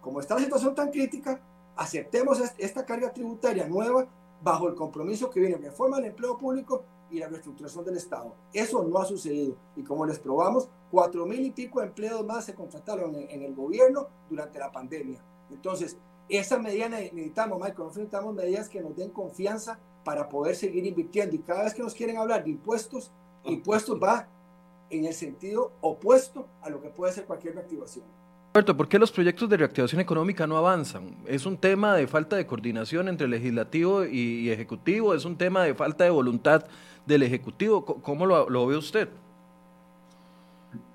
[0.00, 1.40] como está la situación tan crítica,
[1.76, 4.06] aceptemos esta carga tributaria nueva
[4.42, 8.34] bajo el compromiso que viene reforma del empleo público y la reestructuración del Estado.
[8.52, 9.56] Eso no ha sucedido.
[9.76, 14.06] Y como les probamos, cuatro mil y pico empleos más se contrataron en, el gobierno
[14.28, 15.20] durante la pandemia.
[15.50, 15.96] Entonces,
[16.30, 21.34] esa medida necesitamos, Michael, necesitamos medidas que nos den confianza para poder seguir invirtiendo.
[21.36, 23.10] Y cada vez que nos quieren hablar de impuestos,
[23.44, 24.28] impuestos va
[24.90, 28.04] en el sentido opuesto a lo que puede ser cualquier reactivación.
[28.52, 31.16] Roberto, ¿por qué los proyectos de reactivación económica no avanzan?
[31.26, 35.14] ¿Es un tema de falta de coordinación entre legislativo y, ejecutivo?
[35.14, 36.64] ¿Es un tema de falta de voluntad
[37.06, 37.84] del ejecutivo?
[37.84, 39.08] ¿Cómo lo, lo ve usted?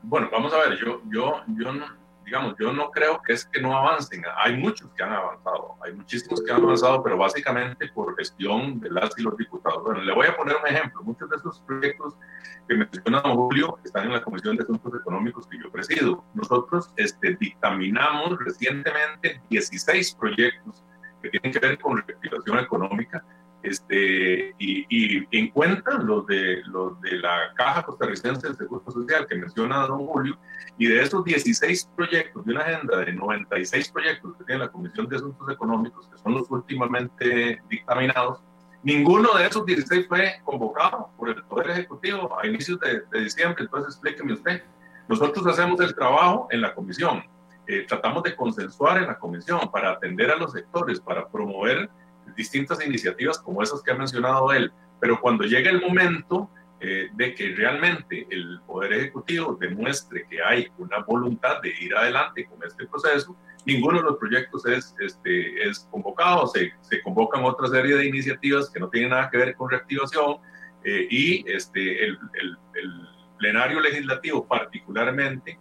[0.03, 1.85] Bueno, vamos a ver, yo, yo, yo no,
[2.25, 4.23] digamos, yo no creo que es que no avancen.
[4.37, 8.89] Hay muchos que han avanzado, hay muchísimos que han avanzado, pero básicamente por gestión de
[8.89, 9.83] las y los diputados.
[9.83, 11.03] Bueno, le voy a poner un ejemplo.
[11.03, 12.15] Muchos de esos proyectos
[12.67, 16.25] que menciona Julio están en la Comisión de Asuntos Económicos que yo presido.
[16.33, 20.83] Nosotros este, dictaminamos recientemente 16 proyectos
[21.21, 23.23] que tienen que ver con reactivación económica
[23.65, 29.25] este, y, y, en cuenta los de, los de la Caja Costarricense de Seguro Social
[29.27, 30.37] que menciona don Julio,
[30.77, 35.07] y de esos 16 proyectos, de una agenda de 96 proyectos que tiene la Comisión
[35.07, 38.39] de Asuntos Económicos, que son los últimamente dictaminados,
[38.83, 43.63] ninguno de esos 16 fue convocado por el Poder Ejecutivo a inicios de, de diciembre,
[43.63, 44.63] entonces explíqueme usted.
[45.07, 47.23] Nosotros hacemos el trabajo en la comisión,
[47.67, 51.89] eh, tratamos de consensuar en la comisión para atender a los sectores, para promover
[52.35, 57.33] distintas iniciativas como esas que ha mencionado él, pero cuando llega el momento eh, de
[57.33, 62.85] que realmente el Poder Ejecutivo demuestre que hay una voluntad de ir adelante con este
[62.85, 68.05] proceso, ninguno de los proyectos es, este, es convocado, se, se convocan otra serie de
[68.05, 70.37] iniciativas que no tienen nada que ver con reactivación
[70.83, 75.59] eh, y este, el, el, el plenario legislativo particularmente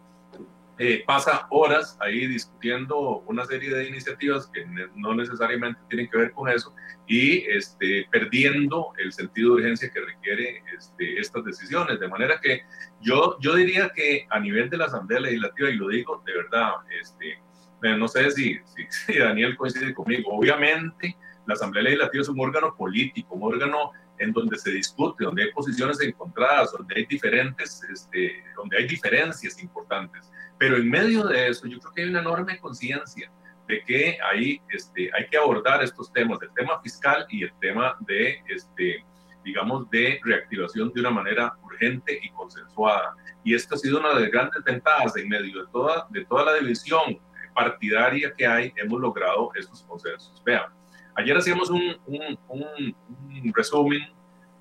[0.79, 6.33] eh, pasa horas ahí discutiendo una serie de iniciativas que no necesariamente tienen que ver
[6.33, 6.75] con eso
[7.07, 12.01] y este, perdiendo el sentido de urgencia que requiere este, estas decisiones.
[12.01, 12.63] De manera que
[13.01, 16.73] yo, yo diría que a nivel de la Asamblea Legislativa, y lo digo de verdad,
[17.01, 17.39] este,
[17.83, 18.59] no sé si,
[18.89, 24.33] si, Daniel coincide conmigo, obviamente la Asamblea Legislativa es un órgano político, un órgano en
[24.33, 30.31] donde se discute, donde hay posiciones encontradas, donde hay diferentes, este, donde hay diferencias importantes.
[30.64, 33.31] Pero en medio de eso, yo creo que hay una enorme conciencia
[33.68, 37.94] de que hay, este, hay que abordar estos temas, el tema fiscal y el tema
[38.00, 39.05] de, este,
[39.44, 43.14] digamos, de reactivación de una manera urgente y consensuada.
[43.44, 46.46] Y esto ha sido una de las grandes ventajas en medio de toda, de toda
[46.46, 47.20] la división
[47.55, 50.42] partidaria que hay, hemos logrado estos consensos.
[50.46, 50.72] Vean,
[51.14, 52.96] ayer hacíamos un, un, un,
[53.29, 54.00] un resumen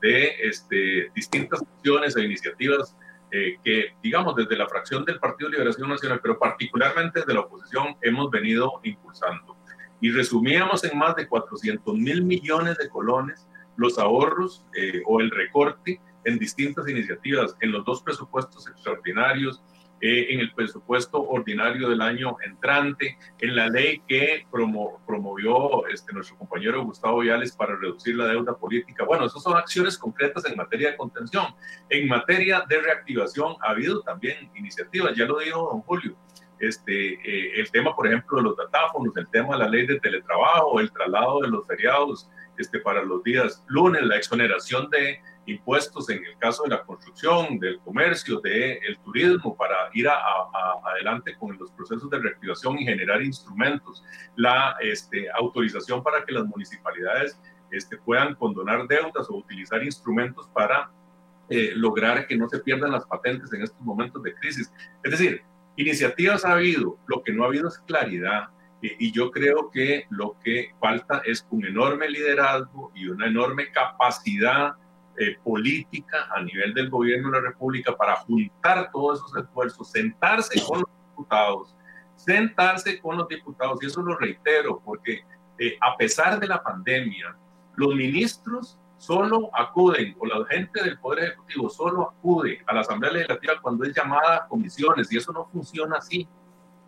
[0.01, 2.93] de este, distintas acciones e iniciativas
[3.35, 7.39] eh, que, digamos, desde la fracción del Partido de Liberación Nacional, pero particularmente desde la
[7.39, 9.57] oposición, hemos venido impulsando.
[9.99, 15.31] Y resumíamos en más de 400 mil millones de colones los ahorros eh, o el
[15.31, 19.63] recorte en distintas iniciativas, en los dos presupuestos extraordinarios,
[20.05, 26.37] eh, en el presupuesto ordinario del año entrante, en la ley que promovió este, nuestro
[26.37, 29.05] compañero Gustavo Viales para reducir la deuda política.
[29.05, 31.45] Bueno, esas son acciones concretas en materia de contención.
[31.89, 36.17] En materia de reactivación ha habido también iniciativas, ya lo dijo don Julio.
[36.59, 40.01] Este, eh, el tema, por ejemplo, de los datáfonos, el tema de la ley de
[40.01, 46.09] teletrabajo, el traslado de los feriados este, para los días lunes, la exoneración de impuestos
[46.09, 50.19] en el caso de la construcción, del comercio, del turismo, para ir a,
[50.85, 54.03] adelante con los procesos de reactivación y generar instrumentos,
[54.35, 57.39] la este, autorización para que las municipalidades
[57.71, 60.91] este, puedan condonar deudas o utilizar instrumentos para
[61.49, 64.71] eh, lograr que no se pierdan las patentes en estos momentos de crisis.
[65.03, 65.43] Es decir,
[65.75, 68.49] iniciativas ha habido, lo que no ha habido es claridad.
[68.81, 74.75] y yo creo que lo que falta es un enorme liderazgo y una enorme capacidad
[75.17, 80.61] eh, política a nivel del gobierno de la República para juntar todos esos esfuerzos, sentarse
[80.65, 81.75] con los diputados,
[82.15, 85.23] sentarse con los diputados, y eso lo reitero, porque
[85.59, 87.35] eh, a pesar de la pandemia,
[87.75, 93.11] los ministros solo acuden, o la gente del Poder Ejecutivo solo acude a la Asamblea
[93.11, 96.27] Legislativa cuando es llamada a comisiones, y eso no funciona así.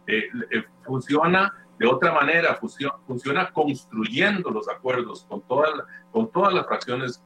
[0.07, 5.71] Eh, eh, funciona de otra manera, funciona, funciona, construyendo los acuerdos con, todas
[6.11, 7.21] con todas las fracciones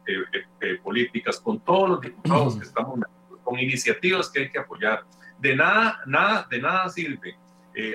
[0.84, 3.00] políticas, con todos los diputados que estamos
[3.44, 5.06] con iniciativas que hay que apoyar.
[5.38, 7.38] De nada, nada, de nada sirve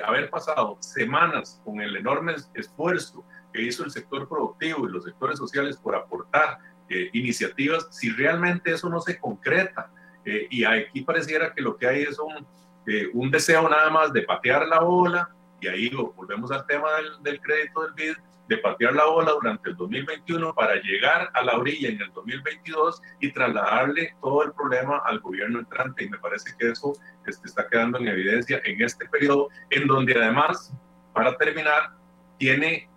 [0.06, 5.38] haber pasado semanas con el enorme esfuerzo que hizo el sector productivo y los sectores
[5.38, 6.58] sociales por aportar
[6.90, 9.90] eh, iniciativas, si realmente eso no se concreta.
[10.24, 12.46] Eh, y aquí pareciera que lo que hay es un,
[12.86, 17.22] eh, un deseo nada más de patear la bola, y ahí volvemos al tema del,
[17.22, 18.14] del crédito del BID,
[18.48, 23.00] de patear la bola durante el 2021 para llegar a la orilla en el 2022
[23.20, 26.04] y trasladarle todo el problema al gobierno entrante.
[26.04, 26.92] Y me parece que eso
[27.26, 30.74] este, está quedando en evidencia en este periodo, en donde además,
[31.14, 31.92] para terminar,
[32.38, 32.90] tiene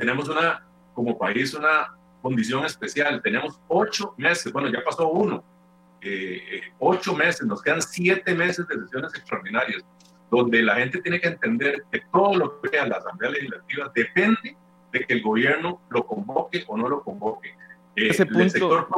[0.00, 3.20] tenemos una, como país, una condición especial.
[3.22, 5.44] Tenemos ocho meses, bueno, ya pasó uno,
[6.00, 9.84] eh, eh, ocho meses, nos quedan siete meses de sesiones extraordinarias,
[10.30, 14.56] donde la gente tiene que entender que todo lo que vea la Asamblea Legislativa depende
[14.92, 17.50] de que el gobierno lo convoque o no lo convoque.
[17.96, 18.88] Eh, Ese punto, el sector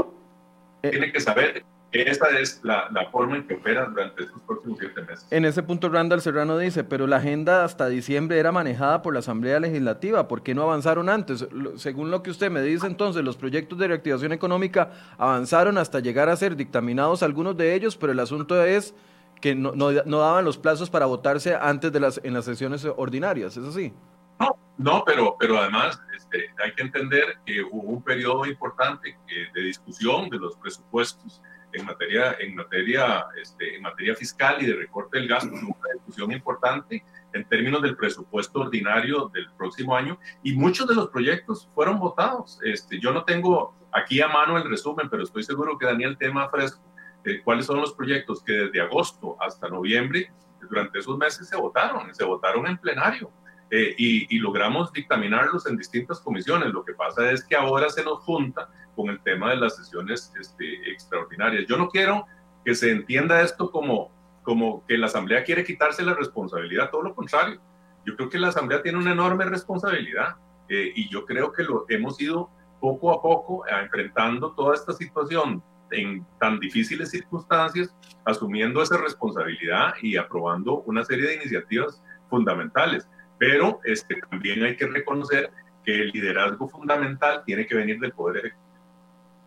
[0.83, 5.27] tiene que saber esta es la, forma en que opera durante estos próximos siete meses.
[5.31, 9.19] En ese punto, Randall Serrano dice, pero la agenda hasta diciembre era manejada por la
[9.19, 11.47] Asamblea Legislativa, ¿por qué no avanzaron antes?
[11.77, 16.31] Según lo que usted me dice, entonces, los proyectos de reactivación económica avanzaron hasta llegar
[16.31, 18.95] a ser dictaminados algunos de ellos, pero el asunto es
[19.43, 23.65] que no, daban los plazos para votarse antes de las, en las sesiones ordinarias, ¿es
[23.65, 23.93] así?
[24.39, 29.19] No, no pero, pero además este, hay que entender que hubo un periodo importante
[29.53, 34.75] de discusión de los presupuestos en materia, en materia, este, en materia fiscal y de
[34.75, 40.55] recorte del gasto, una discusión importante en términos del presupuesto ordinario del próximo año y
[40.55, 42.61] muchos de los proyectos fueron votados.
[42.63, 46.49] Este, yo no tengo aquí a mano el resumen, pero estoy seguro que Daniel tema
[46.49, 46.92] fresco
[47.25, 52.15] de cuáles son los proyectos que desde agosto hasta noviembre, durante esos meses se votaron,
[52.15, 53.31] se votaron en plenario.
[53.71, 56.75] Eh, y, y, logramos dictaminarlos en distintas comisiones.
[56.75, 60.31] Lo que pasa es que ahora se nos junta con el tema de las sesiones
[60.39, 61.67] este, extraordinarias.
[61.67, 62.27] Yo no quiero
[62.65, 64.11] que se entienda esto como,
[64.43, 67.61] como que la Asamblea quiere quitarse la responsabilidad, todo lo contrario.
[68.05, 70.37] Yo creo que la Asamblea tiene una enorme responsabilidad
[70.69, 75.63] eh, y yo creo que lo hemos ido poco a poco enfrentando toda esta situación
[75.93, 83.09] en tan difíciles circunstancias, asumiendo esa responsabilidad y aprobando una serie de iniciativas fundamentales.
[83.39, 85.51] Pero este, también hay que reconocer
[85.85, 88.63] que el liderazgo fundamental tiene que venir del Poder Ejecutivo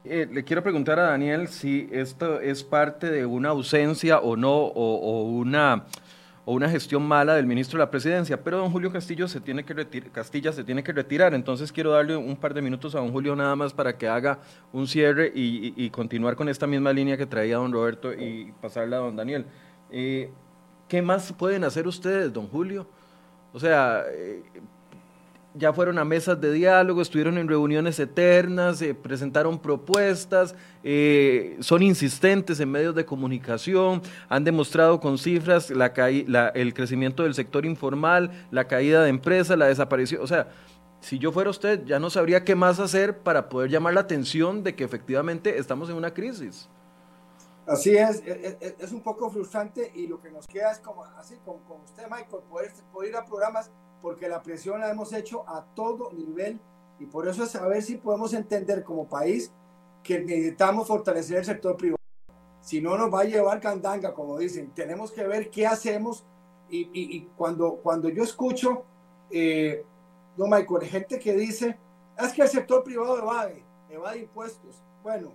[0.08, 4.54] eh, le quiero preguntar a Daniel si esto es parte de una ausencia o no,
[4.54, 5.86] o, una,
[6.46, 9.66] o una gestión mala del ministro de la presidencia, pero don Julio Castillo se tiene
[9.66, 13.12] que Castilla se tiene que retirar, entonces quiero darle un par de minutos a don
[13.12, 14.40] Julio nada más para que haga
[14.72, 19.00] un cierre y, continuar con esta misma línea que traía don Roberto y pasarla a
[19.00, 19.46] don Daniel.
[19.90, 20.30] Eh,
[20.88, 22.88] ¿Qué más pueden hacer ustedes, don Julio?
[23.52, 24.44] O sea, eh,
[25.58, 31.82] ya fueron a mesas de diálogo, estuvieron en reuniones eternas, eh, presentaron propuestas, eh, son
[31.82, 35.88] insistentes en medios de comunicación, han demostrado con cifras la,
[36.54, 40.22] el crecimiento del sector informal, la caída de empresas, la desaparición.
[40.22, 40.50] O sea,
[41.00, 44.64] si yo fuera usted, ya no sabría qué más hacer para poder llamar la atención
[44.64, 46.70] de que efectivamente estamos en una crisis.
[47.68, 51.60] Así es, es, un poco frustrante y lo que nos queda es como así, con,
[51.64, 53.72] con usted, Michael, poder, poder ir a programas
[54.02, 56.60] porque la presión la hemos hecho a todo nivel
[57.00, 59.52] y por eso es saber si podemos entender como país
[60.04, 62.00] que necesitamos fortalecer el sector privado.
[62.62, 66.26] Si no nos va a llevar candanga, como dicen, tenemos que ver qué hacemos
[66.70, 68.86] y, y, cuando, cuando yo escucho,
[69.30, 69.86] eh,
[70.38, 71.78] no Michael, gente que dice,
[72.18, 74.82] es que el sector privado evade, evade impuestos.
[75.04, 75.32] Bueno,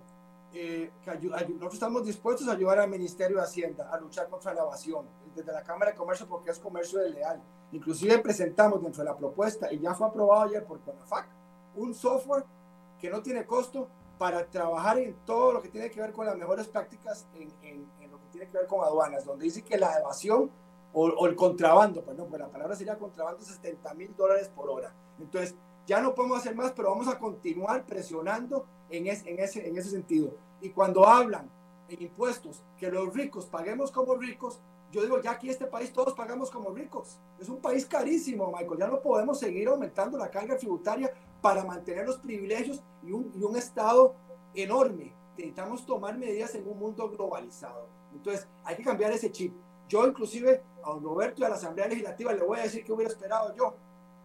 [0.53, 5.05] eh, nosotros estamos dispuestos a ayudar al Ministerio de Hacienda a luchar contra la evasión,
[5.35, 7.41] desde la Cámara de Comercio porque es comercio desleal.
[7.71, 11.27] Inclusive presentamos dentro de la propuesta, y ya fue aprobado ayer por CONAFAC,
[11.75, 12.43] un software
[12.99, 16.37] que no tiene costo para trabajar en todo lo que tiene que ver con las
[16.37, 19.99] mejores prácticas en, en, lo que tiene que ver con aduanas, donde dice que la
[19.99, 20.51] evasión
[20.93, 24.93] o, el contrabando, perdón, pues la palabra sería contrabando, 70 mil dólares por hora.
[25.19, 25.55] Entonces,
[25.87, 29.89] ya no podemos hacer más, pero vamos a continuar presionando en, en, ese, en ese
[29.89, 30.35] sentido.
[30.61, 31.49] Y cuando hablan
[31.89, 34.59] en impuestos que los ricos paguemos como ricos,
[34.91, 37.19] yo digo, ya aquí este país todos pagamos como ricos.
[37.39, 38.77] Es un país carísimo, Michael.
[38.77, 43.43] Ya no podemos seguir aumentando la carga tributaria para mantener los privilegios y un, y
[43.43, 44.15] un Estado
[44.53, 45.13] enorme.
[45.37, 47.87] Necesitamos tomar medidas en un mundo globalizado.
[48.13, 49.53] Entonces, hay que cambiar ese chip.
[49.87, 52.91] Yo inclusive a don Roberto y a la Asamblea Legislativa le voy a decir que
[52.91, 53.75] hubiera esperado yo,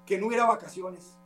[0.04, 1.16] que no hubiera vacaciones,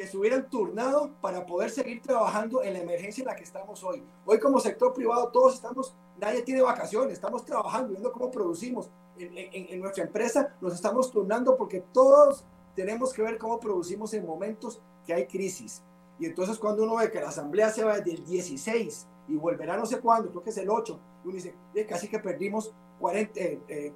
[0.00, 3.84] que se hubieran turnado para poder seguir trabajando en la emergencia en la que estamos
[3.84, 4.02] hoy.
[4.24, 8.88] Hoy como sector privado todos estamos, nadie tiene vacaciones, estamos trabajando, viendo cómo producimos.
[9.18, 14.24] En, en, nuestra empresa nos estamos turnando porque todos tenemos que ver cómo producimos en
[14.24, 15.82] momentos que hay crisis.
[16.18, 19.76] Y entonces cuando uno ve que la asamblea se va desde el 16 y volverá
[19.76, 21.54] no sé cuándo, creo que es el 8, y uno dice,
[21.86, 23.38] casi que perdimos 40,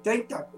[0.03, 0.49] 30,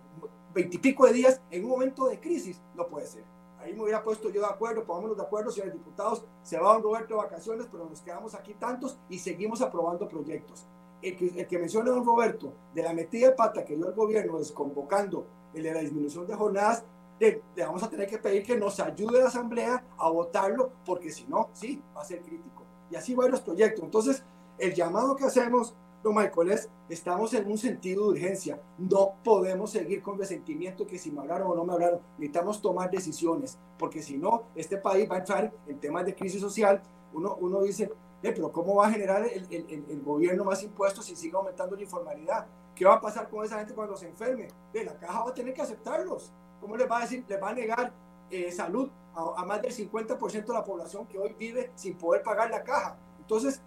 [0.53, 3.36] 20 y pico de días en un momento de crisis, no puede ser.
[3.59, 6.79] Ahí me hubiera puesto yo de acuerdo, pongámonos de acuerdo, señores diputados, se va a
[6.79, 10.65] Roberto de vacaciones, pero nos quedamos aquí tantos y seguimos aprobando proyectos.
[11.01, 13.93] El que, el que menciona don Roberto de la metida de pata que dio el
[13.93, 16.83] gobierno desconvocando el de la disminución de jornadas,
[17.19, 21.25] le, vamos a tener que pedir que nos ayude la Asamblea a votarlo, porque si
[21.25, 22.63] no, sí, va a ser crítico.
[22.91, 23.83] Y así varios proyectos.
[23.83, 24.23] Entonces,
[24.57, 28.61] el llamado que hacemos, don Michael, es, estamos en un sentido de urgencia.
[28.77, 31.99] No podemos seguir con resentimiento que si me hablaron o no me hablaron.
[32.17, 36.41] Necesitamos tomar decisiones, porque si no, este país va a entrar en temas de crisis
[36.41, 36.81] social.
[37.13, 37.91] Uno, uno dice,
[38.23, 41.75] eh, pero ¿cómo va a generar el, el, el, gobierno más impuestos si sigue aumentando
[41.75, 42.47] la informalidad?
[42.75, 44.47] ¿Qué va a pasar con esa gente cuando se enferme?
[44.73, 46.31] Eh, la caja va a tener que aceptarlos.
[46.59, 47.23] ¿Cómo les va a decir?
[47.27, 47.93] Les va a negar
[48.29, 52.49] eh, salud a, más del 50% de la población que hoy vive sin poder pagar
[52.49, 52.97] la caja.
[53.19, 53.61] Entonces,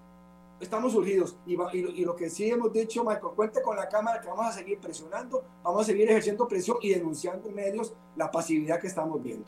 [0.60, 1.36] estamos urgidos.
[1.46, 4.52] Y, y, lo que sí hemos dicho, Michael, cuente con la Cámara que vamos a
[4.52, 9.22] seguir presionando, vamos a seguir ejerciendo presión y denunciando en medios la pasividad que estamos
[9.22, 9.46] viendo.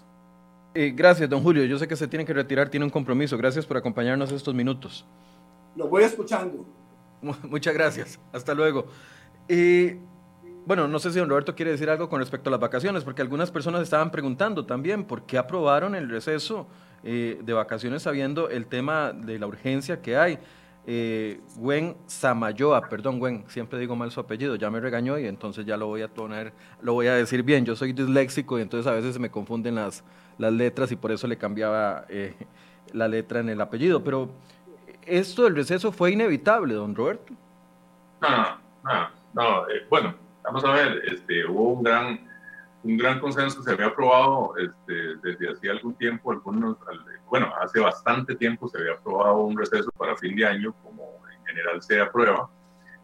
[0.75, 1.65] Eh, gracias, don Julio.
[1.65, 3.37] Yo sé que se tiene que retirar, tiene un compromiso.
[3.37, 5.05] Gracias por acompañarnos estos minutos.
[5.77, 6.65] Lo voy escuchando.
[7.49, 8.19] Muchas gracias.
[8.33, 8.87] Hasta luego.
[9.49, 10.01] Eh,
[10.65, 13.21] bueno, no sé si don Roberto quiere decir algo con respecto a las vacaciones, porque
[13.21, 16.69] algunas personas estaban preguntando también por qué aprobaron el receso
[17.03, 20.39] eh, de vacaciones sabiendo el tema de la urgencia que hay.
[20.85, 25.65] Eh, Gwen Samayoa, perdón Gwen, siempre digo mal su apellido, ya me regañó y entonces
[25.65, 28.91] ya lo voy a poner, lo voy a decir bien, yo soy disléxico y entonces
[28.91, 30.03] a veces se me confunden las,
[30.39, 32.35] las letras y por eso le cambiaba eh,
[32.93, 34.31] la letra en el apellido, pero
[35.07, 37.33] esto del receso fue inevitable, don Roberto.
[38.21, 42.29] No, no, no, eh, bueno, vamos a ver, este, hubo un gran,
[42.85, 46.35] un gran consenso, se había aprobado este, desde hacía algún tiempo,
[47.29, 51.47] bueno, hace bastante tiempo se había aprobado un receso para fin de año, como en
[51.47, 52.51] general se aprueba,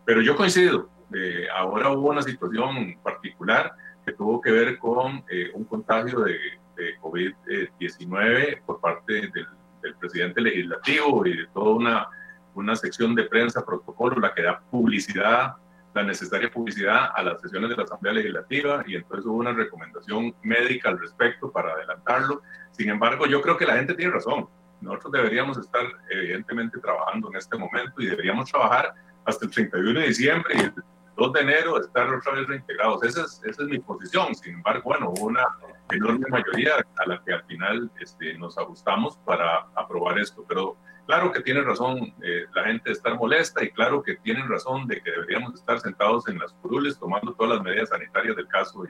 [0.04, 3.72] pero yo coincido, eh, ahora hubo una situación particular
[4.04, 6.38] que tuvo que ver con eh, un contagio de,
[7.02, 9.46] COVID-19 por parte del,
[9.82, 12.08] del, presidente legislativo y de toda una,
[12.54, 15.56] una sección de prensa, protocolo, la que da publicidad
[15.98, 20.34] la necesaria publicidad a las sesiones de la Asamblea Legislativa y entonces hubo una recomendación
[20.42, 22.42] médica al respecto para adelantarlo.
[22.70, 24.48] Sin embargo, yo creo que la gente tiene razón.
[24.80, 28.94] Nosotros deberíamos estar evidentemente trabajando en este momento y deberíamos trabajar
[29.24, 30.74] hasta el 31 de diciembre y el
[31.16, 33.02] 2 de enero estar otra vez reintegrados.
[33.02, 34.36] Esa es, esa es mi posición.
[34.36, 35.44] Sin embargo, bueno, hubo una
[35.90, 40.44] enorme mayoría a la que al final este, nos ajustamos para aprobar esto.
[40.48, 40.76] Pero
[41.08, 44.86] Claro que tiene razón eh, la gente de estar molesta y claro que tienen razón
[44.86, 48.84] de que deberíamos estar sentados en las curules tomando todas las medidas sanitarias del caso.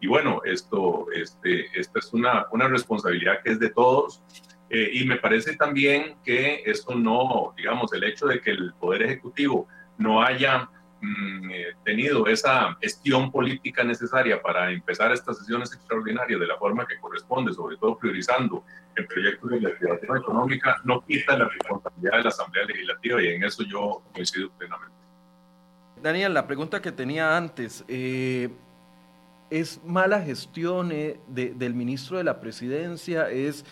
[0.00, 4.22] Y, bueno, esto, este, esta es una, una responsabilidad que es de todos.
[4.70, 9.02] Eh, y me parece también que esto no, digamos, el hecho de que el Poder
[9.02, 16.40] Ejecutivo no haya Mm, eh, tenido esa gestión política necesaria para empezar estas sesiones extraordinarias
[16.40, 18.64] de la forma que corresponde, sobre todo priorizando
[18.96, 23.28] el proyecto de la activación económica, no quita la responsabilidad de la Asamblea Legislativa y
[23.28, 24.96] en eso yo coincido plenamente.
[26.02, 28.48] Daniel, la pregunta que tenía antes, eh,
[29.50, 33.30] ¿es mala gestión eh, del ministro de la Presidencia?
[33.30, 33.64] ¿Es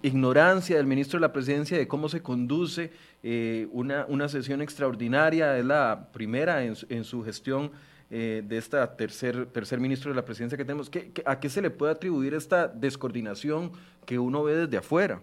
[0.00, 2.92] ignorancia del ministro de la Presidencia de cómo se conduce?
[3.24, 7.70] Eh, una, una, sesión extraordinaria, es la primera en, su gestión
[8.10, 10.90] eh, de esta tercer, tercer ministro de la presidencia que tenemos.
[10.90, 13.70] ¿Qué, a qué se le puede atribuir esta descoordinación
[14.04, 15.22] que uno ve desde afuera?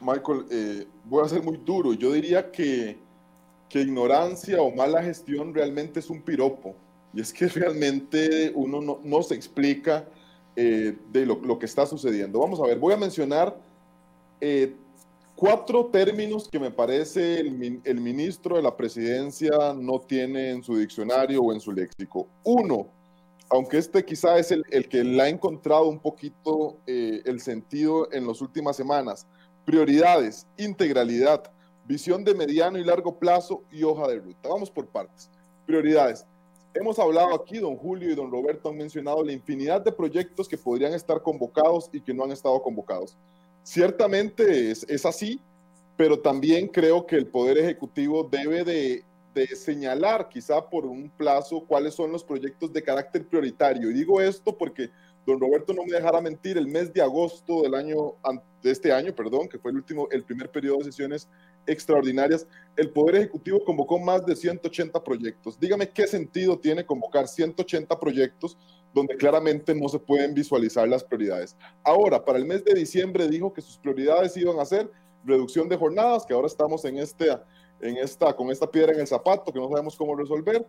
[0.00, 1.92] Michael, eh, voy a ser muy duro.
[1.92, 2.98] Yo diría que,
[3.68, 6.74] que ignorancia o mala gestión realmente es un piropo.
[7.12, 10.06] Y es que realmente uno no, no se explica
[10.54, 12.38] de lo, lo, que está sucediendo.
[12.38, 13.56] Vamos a ver, voy a mencionar
[15.42, 21.42] cuatro términos que me parece el, ministro de la presidencia no tiene en su diccionario
[21.42, 22.28] o en su léxico.
[22.44, 22.86] Uno,
[23.50, 28.24] aunque este quizá es el, que le ha encontrado un poquito eh, el sentido en
[28.24, 29.26] las últimas semanas.
[29.64, 31.42] Prioridades, integralidad,
[31.88, 34.48] visión de mediano y largo plazo y hoja de ruta.
[34.48, 35.28] Vamos por partes.
[35.66, 36.24] Prioridades.
[36.72, 40.56] Hemos hablado aquí, don Julio y don Roberto han mencionado la infinidad de proyectos que
[40.56, 43.16] podrían estar convocados y que no han estado convocados.
[43.62, 45.40] Ciertamente es, así,
[45.96, 49.04] pero también creo que el Poder Ejecutivo debe de,
[49.34, 53.90] de, señalar, quizá por un plazo, cuáles son los proyectos de carácter prioritario.
[53.90, 54.90] Y digo esto porque
[55.24, 58.14] don Roberto no me dejará mentir, el mes de agosto del año,
[58.62, 61.28] de este año, perdón, que fue el último, el primer periodo de sesiones
[61.66, 62.46] extraordinarias,
[62.76, 65.58] el Poder Ejecutivo convocó más de 180 proyectos.
[65.58, 68.58] Dígame qué sentido tiene convocar 180 proyectos
[68.94, 71.56] donde claramente no se pueden visualizar las prioridades.
[71.82, 74.90] Ahora, para el mes de diciembre dijo que sus prioridades iban a ser
[75.24, 77.30] reducción de jornadas, que ahora estamos en, este,
[77.80, 80.66] en esta, con esta piedra en el zapato que no sabemos cómo resolver,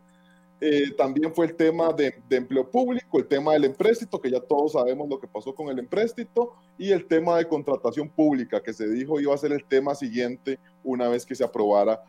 [0.66, 4.72] eh, también fue el tema de, empleo público, el tema del empréstito, que ya todos
[4.72, 8.88] sabemos lo que pasó con el empréstito, y el tema de contratación pública, que se
[8.88, 12.02] dijo iba a ser el tema siguiente una vez que se aprobara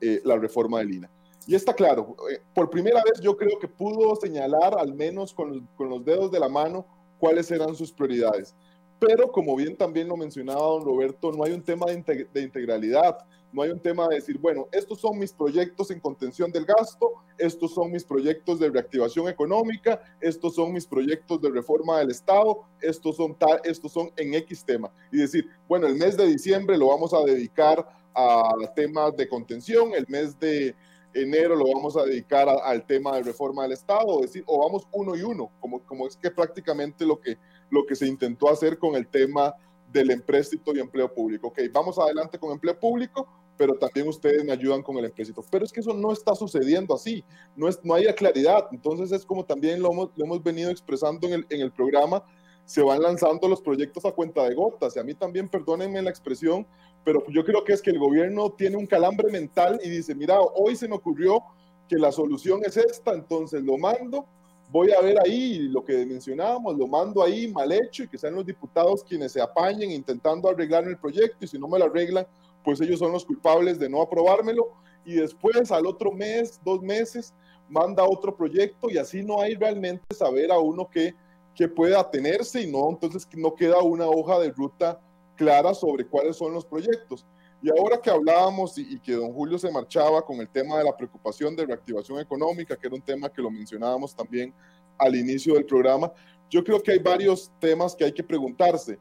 [0.00, 1.10] eh, la reforma del INA.
[1.50, 5.68] Y está claro, eh, por primera vez yo creo que pudo señalar, al menos con
[5.80, 6.86] los, dedos de la mano,
[7.18, 8.54] cuáles eran sus prioridades.
[9.00, 13.26] Pero como bien también lo mencionaba don Roberto, no hay un tema de, de integralidad
[13.52, 17.14] no hay un tema de decir, bueno, estos son mis proyectos en contención del gasto,
[17.36, 22.60] estos son mis proyectos de reactivación económica, estos son mis proyectos de reforma del Estado,
[22.80, 24.92] estos son, tal, estos son en X tema.
[25.10, 29.94] Y decir, bueno, el mes de diciembre lo vamos a dedicar a temas de contención,
[29.94, 30.74] el mes de
[31.14, 34.86] enero lo vamos a dedicar al tema de reforma del Estado, o, decir, o vamos
[34.92, 37.36] uno y uno, como, como es que prácticamente lo que,
[37.70, 39.54] lo que se intentó hacer con el tema
[39.92, 41.48] del empréstito y empleo público.
[41.48, 45.44] Ok, vamos adelante con empleo público, pero también ustedes me ayudan con el empréstito.
[45.50, 47.24] Pero es que eso no está sucediendo así,
[47.56, 48.68] no, es, no hay claridad.
[48.72, 52.24] Entonces es como también lo hemos, lo hemos venido expresando en el, en el programa,
[52.64, 54.94] se van lanzando los proyectos a cuenta de gotas.
[54.94, 56.66] Y a mí también, perdónenme la expresión,
[57.04, 60.40] pero yo creo que es que el gobierno tiene un calambre mental y dice, mira,
[60.40, 61.42] hoy se me ocurrió
[61.88, 64.26] que la solución es esta, entonces lo mando,
[64.70, 68.34] voy a ver ahí lo que mencionábamos, lo mando ahí mal hecho y que sean
[68.34, 72.26] los diputados quienes se apañen intentando arreglar el proyecto y si no me lo arreglan,
[72.62, 74.68] pues ellos son los culpables de no aprobármelo
[75.04, 77.34] y después al otro mes, dos meses,
[77.68, 81.14] manda otro proyecto y así no hay realmente saber a uno que,
[81.54, 85.00] que puede atenerse y no, entonces no queda una hoja de ruta
[85.40, 87.24] clara sobre cuáles son los proyectos.
[87.62, 90.94] Y ahora que hablábamos y, que don Julio se marchaba con el tema de la
[90.94, 94.52] preocupación de reactivación económica, que era un tema que lo mencionábamos también
[94.98, 96.12] al inicio del programa,
[96.50, 98.98] yo creo que hay varios temas que hay que preguntarse.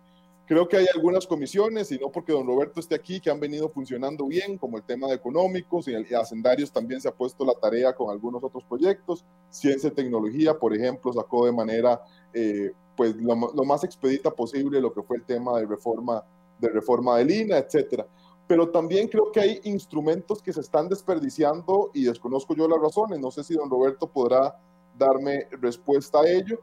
[0.50, 3.70] Creo que hay algunas comisiones, y no porque don Roberto esté aquí, que han venido
[3.70, 7.46] funcionando bien, como el tema de económicos, y, el, y Hacendarios también se ha puesto
[7.46, 9.24] la tarea con algunos otros proyectos.
[9.52, 12.02] Ciencia y tecnología, por ejemplo, sacó de manera
[12.34, 16.24] eh, pues lo, lo, más expedita posible lo que fue el tema de reforma,
[16.58, 18.08] de reforma del INA, etcétera.
[18.48, 23.20] Pero también creo que hay instrumentos que se están desperdiciando y desconozco yo las razones.
[23.20, 24.60] No sé si don Roberto podrá
[24.98, 26.60] darme respuesta a ello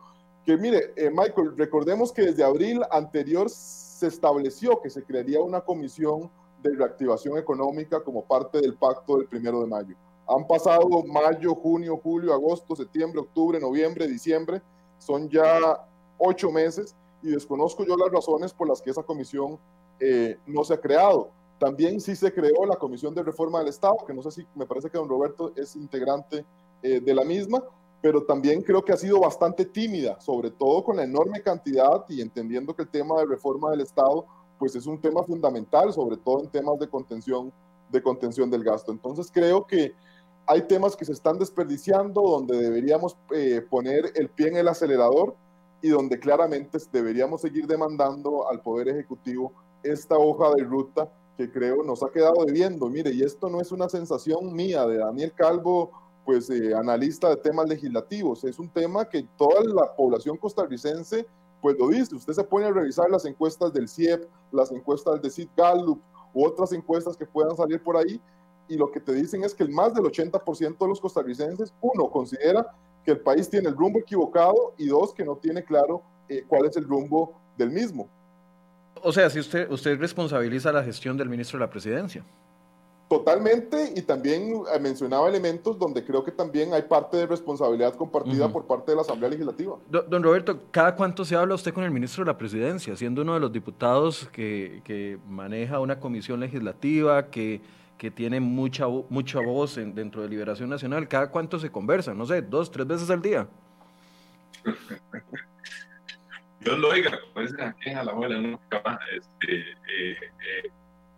[0.47, 5.61] que mire, eh, Michael, recordemos que desde abril anterior se estableció que se crearía una
[5.61, 6.31] comisión
[6.63, 9.97] de reactivación económica como parte del pacto del primero de mayo.
[10.29, 14.63] Han pasado mayo, junio, julio, agosto, septiembre, octubre, noviembre, diciembre,
[14.99, 15.85] son ya
[16.17, 19.59] ocho meses y desconozco yo las razones por las que esa comisión
[19.99, 21.31] eh, no se ha creado.
[21.59, 24.67] También sí se creó la Comisión de Reforma del Estado, que no sé si me
[24.67, 26.45] parece que don Roberto es integrante
[26.83, 27.65] eh, de la misma,
[28.01, 32.21] pero también creo que ha sido bastante tímida, sobre todo con la enorme cantidad y
[32.21, 34.27] entendiendo que el tema de reforma del Estado
[34.59, 37.53] pues es un tema fundamental, sobre todo en temas de contención,
[37.91, 38.93] de contención del gasto.
[38.93, 39.93] Entonces creo que
[40.47, 45.35] hay temas que se están desperdiciando donde deberíamos eh, poner el pie en el acelerador
[45.83, 51.83] y donde claramente deberíamos seguir demandando al Poder Ejecutivo esta hoja de ruta que creo
[51.83, 52.89] nos ha quedado debiendo.
[52.89, 55.91] Mire, y esto no es una sensación mía de Daniel Calvo
[56.27, 58.45] pues eh, analista de temas legislativos.
[58.45, 61.25] Es un tema que toda la población costarricense
[61.63, 62.15] pues lo dice.
[62.15, 66.01] Usted se pone a revisar las encuestas del CIEP, las encuestas de CIT Gallup
[66.35, 68.21] u otras encuestas que puedan salir por ahí
[68.69, 72.11] y lo que te dicen es que el más del 80% de los costarricenses, uno,
[72.11, 72.67] considera
[73.05, 76.67] que el país tiene el rumbo equivocado y dos, que no tiene claro eh, cuál
[76.67, 78.09] es el rumbo del mismo.
[79.03, 82.25] O sea, si usted, usted responsabiliza la gestión del ministro de la presidencia.
[83.09, 88.47] Totalmente, y también eh, mencionaba elementos donde creo que también hay parte de responsabilidad compartida
[88.47, 88.53] uh -huh.
[88.53, 89.77] por parte de la Asamblea Legislativa.
[89.89, 93.23] Don, don, Roberto, ¿cada cuánto se habla usted con el ministro de la Presidencia, siendo
[93.23, 97.61] uno de los diputados que, que maneja una comisión legislativa, que,
[97.97, 101.07] que tiene mucha, mucha voz en, dentro de Liberación Nacional?
[101.07, 102.13] ¿Cada cuánto se conversa?
[102.13, 103.47] No sé, dos, tres veces al día.
[106.59, 107.21] Dios lo oiga,
[107.61, 108.99] aquí a la abuela, nunca más.
[109.17, 110.71] Este, eh, eh,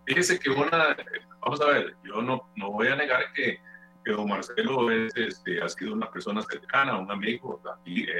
[0.08, 0.96] fíjese que una,
[1.40, 3.60] vamos a ver, yo no, no voy a negar que,
[4.04, 8.18] que don Marcelo es, este, ha sido una persona cercana, un amigo, aquí, eh,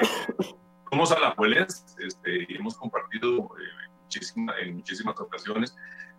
[0.91, 5.75] somos alajuelenses este, y hemos compartido eh, muchísima, en muchísimas ocasiones,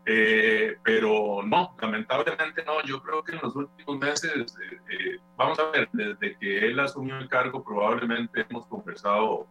[0.08, 4.58] eh, pero no, lamentablemente no, yo creo que en los últimos meses,
[4.90, 9.48] eh, vamos a ver, desde que él asumió el cargo probablemente hemos conversado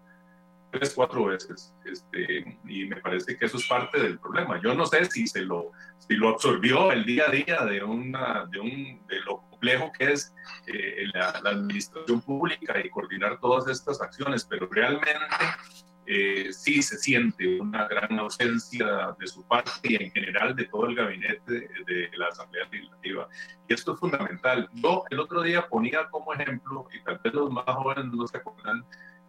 [0.71, 4.61] tres, cuatro veces, este, y me parece que eso es parte del problema.
[4.63, 8.47] Yo no sé si se lo, si lo absorbió el día a día de, una,
[8.51, 10.35] de, un, de lo complejo que es
[10.67, 15.17] eh, la, la, administración pública y coordinar todas estas acciones, pero realmente
[16.11, 20.87] eh, sí se siente una gran ausencia de su parte y en general de todo
[20.87, 23.29] el gabinete de, la Asamblea Legislativa.
[23.69, 24.71] Y esto es fundamental.
[24.73, 28.39] Yo el otro día ponía como ejemplo, y tal vez los más jóvenes no se
[28.39, 28.87] acuerdan,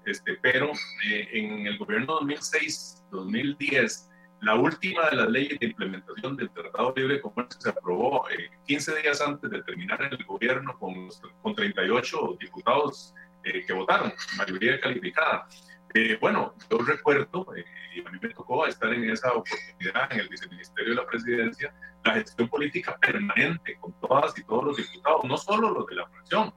[0.09, 0.71] este, pero
[1.07, 4.09] eh, en el gobierno 2006-2010,
[4.41, 8.49] la última de las leyes de implementación del Tratado Libre de Comercio se aprobó eh,
[8.65, 11.09] 15 días antes de terminar el gobierno con,
[11.41, 15.47] con 38 diputados eh, que votaron, mayoría calificada.
[15.93, 20.19] Eh, bueno, yo recuerdo, eh, y a mí me tocó estar en esa oportunidad en
[20.19, 25.23] el viceministerio de la presidencia, la gestión política permanente con todas y todos los diputados,
[25.23, 26.53] no solo los de la fracción,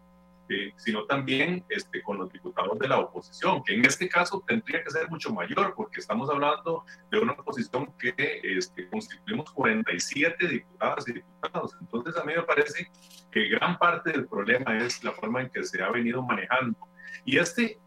[0.49, 4.83] eh, sino también este, con los diputados de la oposición, que en este caso tendría
[4.83, 11.09] que ser mucho mayor, porque estamos hablando de una oposición que este, constituimos 47 diputadas
[11.09, 11.77] y diputados.
[11.81, 12.91] Entonces, a mí me parece
[13.31, 16.79] que gran parte del problema es la forma en que se ha venido manejando.
[17.25, 17.79] Y este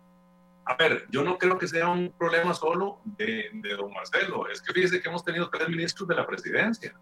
[0.67, 4.49] a ver, yo no creo que sea un problema solo de, de, don Marcelo.
[4.49, 6.95] Es que fíjese que hemos tenido tres ministros de la presidencia.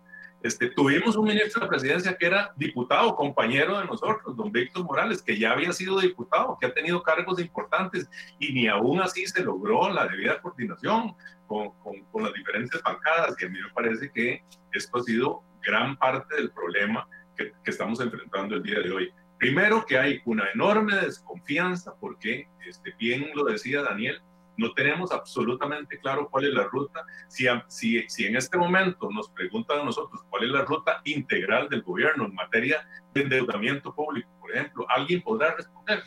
[0.44, 4.84] Este, tuvimos un ministro de la presidencia que era diputado, compañero de nosotros, don Víctor
[4.84, 9.26] Morales, que ya había sido diputado, que ha tenido cargos importantes y ni aún así
[9.26, 11.16] se logró la debida coordinación
[11.48, 13.36] con, con, con las diferentes bancadas.
[13.40, 17.72] Y a mí me parece que esto ha sido gran parte del problema que, que
[17.72, 19.14] estamos enfrentando el día de hoy.
[19.38, 24.22] Primero que hay una enorme desconfianza porque, este, bien lo decía Daniel,
[24.58, 27.06] no tenemos absolutamente claro cuál es la ruta.
[27.28, 31.70] Si, si, si en este momento nos preguntan a nosotros cuál es la ruta integral
[31.70, 36.04] del gobierno en materia de endeudamiento público, por ejemplo, alguien podrá responder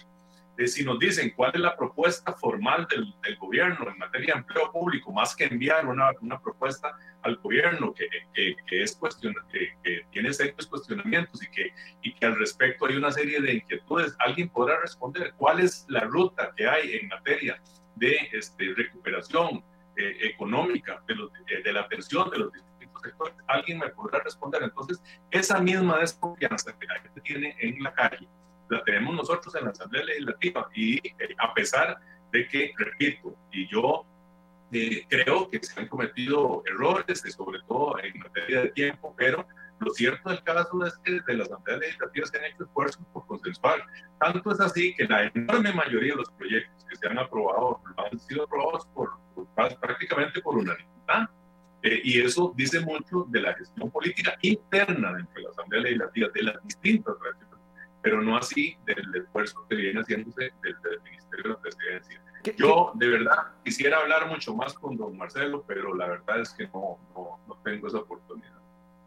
[0.59, 4.73] eh, si nos dicen cuál es la propuesta formal del, gobierno en materia de empleo
[4.73, 9.75] público, más que enviar una, una propuesta al gobierno que, que, que es cuestión, que,
[9.83, 14.17] que, tiene serios cuestionamientos y que, y que al respecto hay una serie de inquietudes,
[14.19, 17.61] alguien podrá responder cuál es la ruta que hay en materia
[17.97, 19.63] de este, recuperación
[19.97, 23.35] eh, económica de, los, de, de la atención de los distintos sectores.
[23.47, 24.63] Alguien me podrá responder.
[24.63, 28.29] Entonces, esa misma desconfianza que la gente tiene en la calle,
[28.69, 31.99] la tenemos nosotros en la Asamblea Legislativa y eh, a pesar
[32.33, 34.05] de que, repito, y yo
[34.73, 39.47] eh, creo que se han cometido errores, sobre todo en materia de tiempo, pero
[39.79, 43.27] lo cierto del caso es que desde la Asamblea Legislativa se han hecho esfuerzos por
[43.27, 43.85] consensuar.
[44.19, 48.19] Tanto es así que la enorme mayoría de los proyectos que se han aprobado han
[48.19, 49.47] sido aprobados por, por
[49.81, 51.29] prácticamente por unanimidad.
[51.83, 56.29] Eh, y eso dice mucho de la gestión política interna dentro de la Asamblea Legislativa,
[56.35, 57.47] de las distintas fracciones
[58.07, 62.23] pero no así del esfuerzo que viene haciéndose desde el Ministerio de la Presidencia.
[62.57, 66.69] Yo de verdad quisiera hablar mucho más con don Marcelo, pero la verdad es que
[66.69, 68.61] no, no, no tengo esa oportunidad.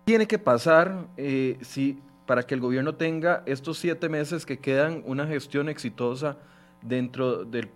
[0.09, 5.03] Tiene que pasar, eh, si, para que el gobierno tenga estos siete meses que quedan
[5.05, 6.35] una gestión exitosa
[6.81, 7.69] dentro del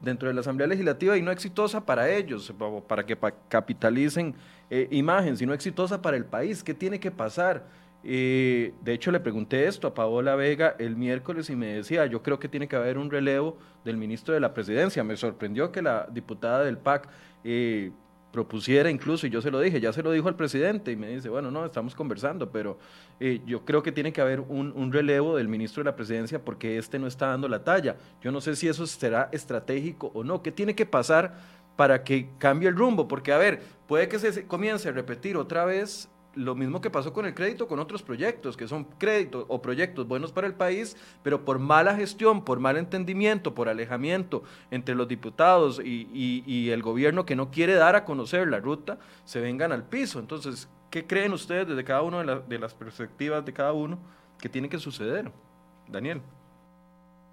[0.00, 2.54] dentro de la Asamblea Legislativa y no exitosa para ellos,
[2.86, 3.18] para que
[3.48, 4.36] capitalicen
[4.70, 6.62] eh, imagen, sino exitosa para el país.
[6.62, 7.66] ¿Qué tiene que pasar?
[8.04, 12.22] Eh, de hecho, le pregunté esto a Paola Vega el miércoles y me decía, yo
[12.22, 15.02] creo que tiene que haber un relevo del ministro de la presidencia.
[15.02, 17.08] Me sorprendió que la diputada del PAC
[17.42, 17.90] eh,
[18.32, 21.08] propusiera incluso, y yo se lo dije, ya se lo dijo al presidente, y me
[21.08, 22.78] dice, bueno, no, estamos conversando, pero
[23.18, 26.44] eh, yo creo que tiene que haber un, un, relevo del ministro de la presidencia
[26.44, 27.96] porque este no está dando la talla.
[28.22, 30.42] Yo no sé si eso será estratégico o no.
[30.42, 31.34] ¿Qué tiene que pasar
[31.76, 33.08] para que cambie el rumbo?
[33.08, 37.12] Porque, a ver, puede que se comience a repetir otra vez lo mismo que pasó
[37.12, 40.96] con el crédito, con otros proyectos, que son créditos o proyectos buenos para el país,
[41.22, 46.08] pero por mala gestión, por mal entendimiento, por alejamiento entre los diputados y,
[46.46, 50.18] y, el gobierno que no quiere dar a conocer la ruta, se vengan al piso.
[50.18, 53.98] Entonces, ¿qué creen ustedes desde cada uno de, la, de las perspectivas de cada uno
[54.38, 55.30] que tiene que suceder?
[55.88, 56.20] Daniel.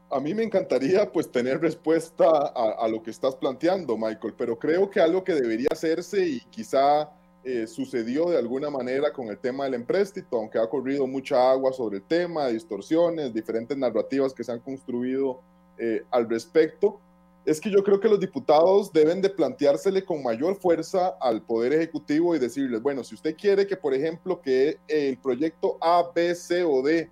[0.10, 4.90] A mí me encantaría pues tener respuesta a lo que estás planteando, Michael, pero creo
[4.90, 7.12] que algo que debería hacerse y quizá
[7.50, 11.72] eh, sucedió de alguna manera con el tema del empréstito, aunque ha corrido mucha agua
[11.72, 15.40] sobre el tema, distorsiones, diferentes narrativas que se han construido
[15.78, 17.00] eh, al respecto.
[17.46, 21.72] es que yo creo que los diputados deben de planteársele con mayor fuerza al Poder
[21.72, 26.36] Ejecutivo y decirles, bueno, si usted quiere que, por ejemplo, que el proyecto A, B,
[26.36, 27.10] C o D,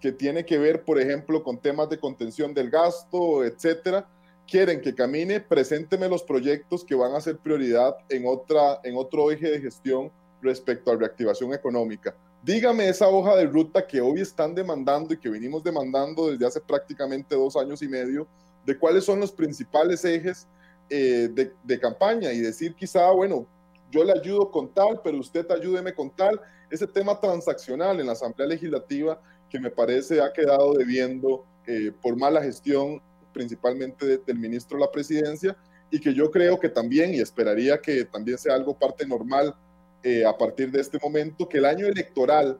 [0.00, 4.08] que tiene que ver, por ejemplo, con temas de contención del gasto, etcétera,
[4.48, 9.30] quieren que camine, presénteme los proyectos que van a ser prioridad en, otra, en otro
[9.30, 12.16] eje de gestión respecto a reactivación económica.
[12.42, 16.60] Dígame esa hoja de ruta que hoy están demandando y que venimos demandando desde hace
[16.60, 18.26] prácticamente dos años y medio,
[18.64, 20.46] de cuáles son los principales ejes
[20.88, 21.28] eh,
[21.64, 23.46] de, campaña y decir quizá, bueno,
[23.90, 26.40] yo le ayudo con tal, pero usted ayúdeme con tal.
[26.70, 29.20] Ese tema transaccional en la Asamblea Legislativa
[29.50, 33.02] que me parece ha quedado debiendo eh, por mala gestión
[33.38, 35.56] principalmente del ministro de la presidencia
[35.92, 39.54] y que yo creo que también, y esperaría que también sea algo parte normal
[40.02, 42.58] eh, a partir de este momento, que el año electoral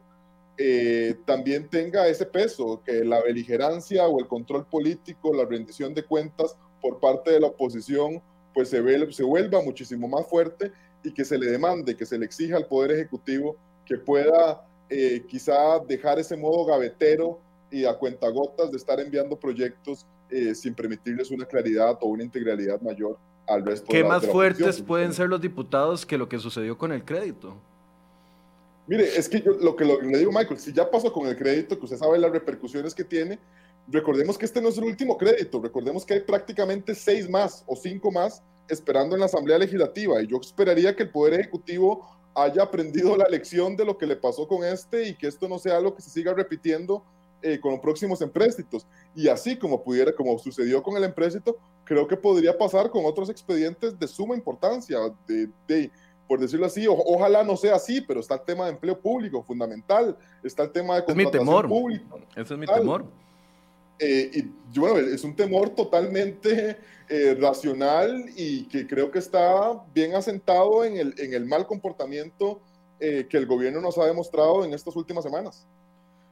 [0.57, 6.03] eh, también tenga ese peso, que la beligerancia o el control político, la rendición de
[6.03, 8.21] cuentas por parte de la oposición,
[8.53, 10.71] pues se, ve, se vuelva muchísimo más fuerte
[11.03, 15.25] y que se le demande, que se le exija al Poder Ejecutivo que pueda eh,
[15.27, 21.31] quizá dejar ese modo gavetero y a cuentagotas de estar enviando proyectos eh, sin permitirles
[21.31, 23.17] una claridad o una integralidad mayor
[23.47, 27.03] al resto ¿Qué más fuertes pueden ser los diputados que lo que sucedió con el
[27.03, 27.55] crédito?
[28.87, 31.77] Mire, es que yo, lo que le digo, Michael, si ya pasó con el crédito,
[31.77, 33.39] que usted sabe las repercusiones que tiene,
[33.87, 37.75] recordemos que este no es el último crédito, recordemos que hay prácticamente seis más o
[37.75, 42.63] cinco más esperando en la Asamblea Legislativa y yo esperaría que el Poder Ejecutivo haya
[42.63, 45.77] aprendido la lección de lo que le pasó con este y que esto no sea
[45.77, 47.03] algo que se siga repitiendo
[47.41, 48.85] eh, con los próximos empréstitos.
[49.15, 53.29] Y así como pudiera, como sucedió con el empréstito, creo que podría pasar con otros
[53.29, 55.89] expedientes de suma importancia, de,
[56.27, 60.17] por decirlo así, ojalá no sea así, pero está el tema de empleo público, fundamental,
[60.43, 61.67] está el tema de contratación es mi temor.
[61.69, 62.15] pública.
[62.35, 63.05] Ese es mi temor.
[63.99, 66.77] Eh, y bueno, es un temor totalmente
[67.07, 72.59] eh, racional y que creo que está bien asentado en el, en el mal comportamiento
[72.99, 75.65] que el gobierno nos ha demostrado en estas últimas semanas.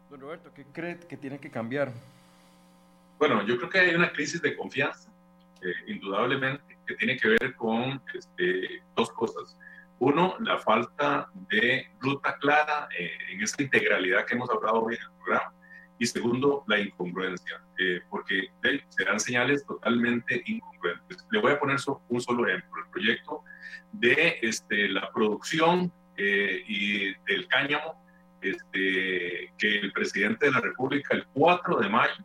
[0.09, 1.91] Don Roberto, ¿qué cree que tiene que cambiar?
[3.19, 5.11] Bueno, yo creo que hay una crisis de confianza,
[5.61, 9.57] eh, indudablemente, que tiene que ver con este, dos cosas.
[9.99, 15.01] Uno, la falta de ruta clara eh, en esa integralidad que hemos hablado hoy en
[15.01, 15.53] el programa.
[15.99, 18.49] Y segundo, la incongruencia, eh, porque
[18.89, 21.25] serán señales totalmente incongruentes.
[21.31, 21.77] Le voy a poner
[22.07, 22.83] un solo ejemplo.
[22.83, 23.43] El proyecto
[23.91, 28.06] de este, la producción y del cáñamo
[28.41, 32.23] este, que el presidente de la República el 4 de mayo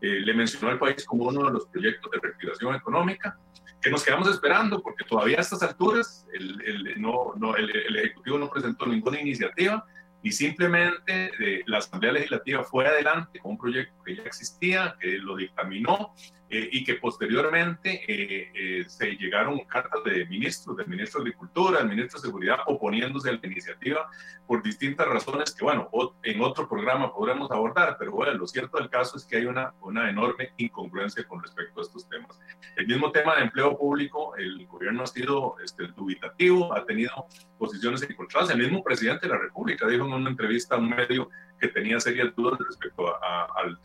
[0.00, 3.38] eh, le mencionó al país como uno de los proyectos de reactivación económica,
[3.80, 7.96] que nos quedamos esperando porque todavía a estas alturas el, el no, no, el, el
[7.96, 9.84] Ejecutivo no presentó ninguna iniciativa
[10.22, 15.18] y simplemente eh, la Asamblea Legislativa fue adelante con un proyecto que ya existía, que
[15.18, 16.14] lo dictaminó
[16.54, 21.88] eh, y que posteriormente eh, se llegaron cartas de ministros, del ministro de Agricultura, del
[21.88, 24.06] ministro de Seguridad, oponiéndose a la iniciativa
[24.46, 25.88] por distintas razones que, bueno,
[26.22, 29.72] en otro programa podremos abordar, pero bueno, lo cierto del caso es que hay una,
[29.80, 32.38] una enorme incongruencia con respecto a estos temas.
[32.76, 38.02] El mismo tema de empleo público, el gobierno ha sido este, dubitativo, ha tenido posiciones
[38.02, 38.50] encontradas.
[38.50, 41.30] El mismo presidente de la República dijo en una entrevista a un medio
[41.62, 43.78] que tenía serias dudas respecto al,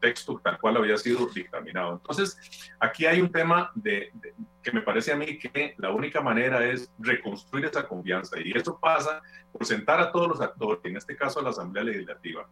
[0.00, 1.92] texto tal cual había sido dictaminado.
[1.92, 4.10] Entonces, aquí hay un tema de,
[4.62, 8.78] que me parece a mí que la única manera es reconstruir esa confianza y eso
[8.80, 9.20] pasa
[9.52, 12.48] por sentar a todos los actores, en este caso a la Asamblea Legislativa,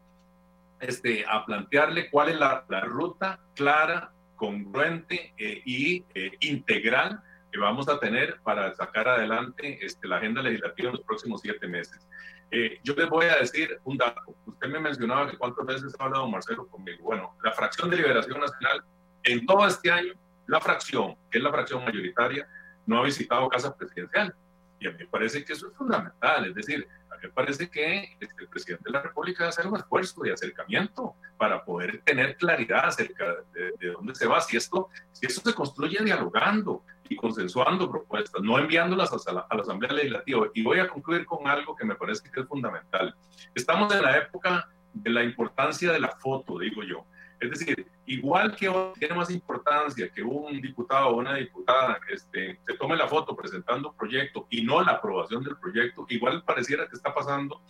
[0.81, 7.59] este, a plantearle cuál es la, la ruta clara, congruente eh, y eh, integral que
[7.59, 12.07] vamos a tener para sacar adelante este, la agenda legislativa en los próximos siete meses.
[12.55, 14.21] Eh, yo les voy a decir un dato.
[14.47, 17.03] Usted me mencionaba que cuántas veces ha hablado Marcelo conmigo.
[17.03, 18.85] Bueno, la fracción de Liberación Nacional
[19.25, 20.13] en todo este año,
[20.47, 22.47] la fracción, que es la fracción mayoritaria,
[22.85, 24.35] no ha visitado casa presidencial.
[24.79, 26.45] Y a mí me parece que eso es fundamental.
[26.45, 26.87] Es decir,
[27.23, 31.15] me parece que este, el presidente de la República debe hacer un esfuerzo de acercamiento
[31.37, 34.41] para poder tener claridad acerca de, de dónde se va.
[34.41, 39.57] Si esto, si esto se construye dialogando, y consensuando propuestas, no enviándolas a la, a
[39.57, 40.47] la Asamblea Legislativa.
[40.55, 43.15] Y voy a concluir con algo que me parece que es fundamental.
[43.55, 47.05] Estamos en la época de la importancia de la foto, digo yo.
[47.41, 52.75] Es decir, igual que tiene más importancia que un diputado o una diputada este, se
[52.75, 57.15] tome la foto presentando proyecto y no la aprobación del proyecto, igual pareciera que está
[57.15, 57.63] pasando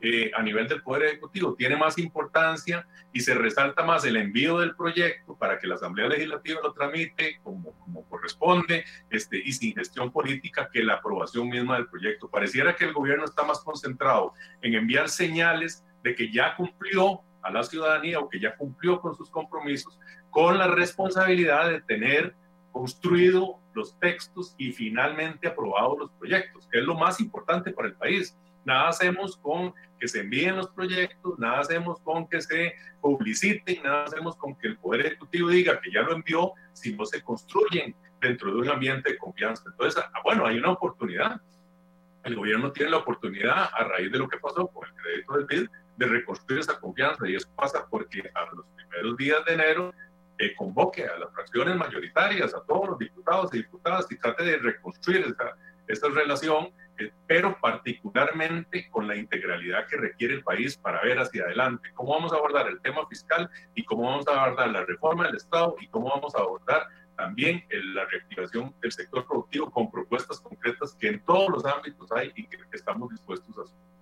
[0.00, 1.54] eh, a nivel del Poder Ejecutivo.
[1.54, 6.08] Tiene más importancia y se resalta más el envío del proyecto para que la Asamblea
[6.08, 11.76] Legislativa lo tramite como, como corresponde este, y sin gestión política que la aprobación misma
[11.76, 12.30] del proyecto.
[12.30, 14.32] Pareciera que el gobierno está más concentrado
[14.62, 19.30] en enviar señales de que ya cumplió la ciudadanía o que ya cumplió con sus
[19.30, 19.98] compromisos,
[20.30, 22.34] con la responsabilidad de tener
[22.72, 27.94] construido los textos y finalmente aprobado los proyectos, que es lo más importante para el
[27.94, 28.36] país.
[28.64, 34.04] Nada hacemos con que se envíen los proyectos, nada hacemos con que se publiciten, nada
[34.04, 37.94] hacemos con que el Poder Ejecutivo diga que ya lo envió si no se construyen
[38.20, 39.64] dentro de un ambiente de confianza.
[39.66, 41.40] Entonces, ah, bueno, hay una oportunidad.
[42.24, 45.46] El gobierno tiene la oportunidad, a raíz de lo que pasó con el crédito del
[45.46, 45.68] BID,
[45.98, 47.28] de reconstruir esa confianza.
[47.28, 49.94] Y eso pasa porque a los primeros días de enero
[50.38, 54.56] eh, convoque a las fracciones mayoritarias, a todos los diputados y diputadas y trate de
[54.58, 55.56] reconstruir esa,
[55.88, 61.42] esa relación, eh, pero particularmente con la integralidad que requiere el país para ver hacia
[61.42, 61.90] adelante.
[61.94, 65.36] ¿Cómo vamos a abordar el tema fiscal y cómo vamos a abordar la reforma del
[65.36, 66.86] Estado y cómo vamos a abordar
[67.16, 72.32] también la reactivación del sector productivo con propuestas concretas que en todos los ámbitos hay
[72.36, 73.97] y que estamos dispuestos a asumir.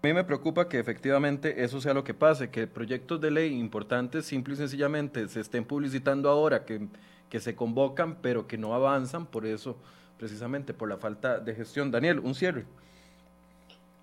[0.00, 3.58] A mí me preocupa que efectivamente eso sea lo que pase, que proyectos de ley
[3.58, 6.86] importantes simple y sencillamente se estén publicitando ahora, que,
[7.28, 9.76] que se convocan, pero que no avanzan por eso,
[10.16, 11.90] precisamente por la falta de gestión.
[11.90, 12.64] Daniel, un cierre.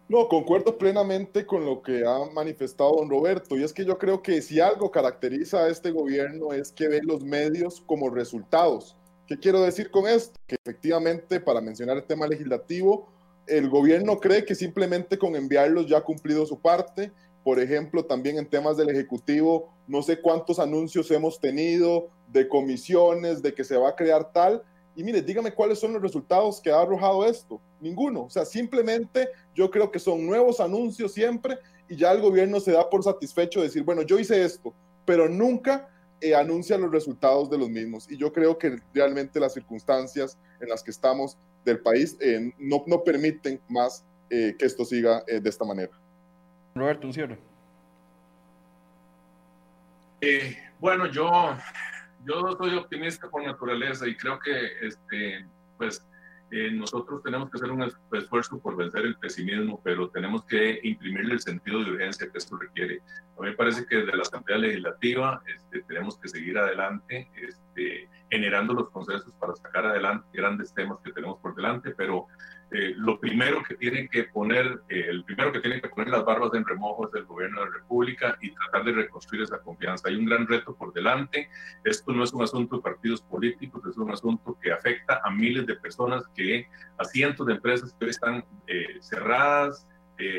[0.09, 4.21] No, concuerdo plenamente con lo que ha manifestado don Roberto, y es que yo creo
[4.21, 8.97] que si algo caracteriza a este gobierno es que ve los medios como resultados.
[9.27, 10.37] ¿Qué quiero decir con esto?
[10.45, 13.07] Que efectivamente, para mencionar el tema legislativo,
[13.47, 17.11] el gobierno cree que simplemente con enviarlos ya ha cumplido su parte.
[17.43, 23.41] Por ejemplo, también en temas del Ejecutivo, no sé cuántos anuncios hemos tenido de comisiones,
[23.41, 24.63] de que se va a crear tal,
[24.95, 27.59] y mire, dígame cuáles son los resultados que ha arrojado esto.
[27.81, 28.23] Ninguno.
[28.23, 31.57] O sea, simplemente yo creo que son nuevos anuncios siempre
[31.89, 34.73] y ya el gobierno se da por satisfecho de decir, bueno, yo hice esto,
[35.05, 35.89] pero nunca
[36.22, 38.09] eh, anuncia los resultados de los mismos.
[38.09, 42.84] Y yo creo que realmente las circunstancias en las que estamos del país eh, no,
[42.88, 45.91] no, permiten más eh, que esto siga de esta manera.
[46.76, 47.39] Roberto, un cierre.
[50.80, 51.55] bueno, yo
[52.26, 54.51] yo soy optimista por naturaleza y creo que
[54.82, 55.45] este,
[55.78, 56.03] pues,
[56.55, 61.33] eh, nosotros tenemos que hacer un esfuerzo por vencer el pesimismo, pero tenemos que imprimirle
[61.33, 63.01] el sentido de urgencia que esto requiere.
[63.37, 68.07] A mí me parece que desde la Asamblea Legislativa este, tenemos que seguir adelante, este,
[68.31, 72.27] generando los consensos para sacar adelante grandes temas que tenemos por delante, pero
[72.72, 76.26] eh, lo primero que tiene que poner, eh, el primero que tiene que poner las
[76.26, 80.09] barbas en remojo es el gobierno de la República y tratar de reconstruir esa confianza.
[80.09, 81.47] Hay un gran reto por delante.
[81.84, 85.68] Esto no es un asunto de partidos políticos, es un asunto que afecta a miles
[85.68, 89.88] de personas, que a cientos de empresas que hoy están eh, cerradas,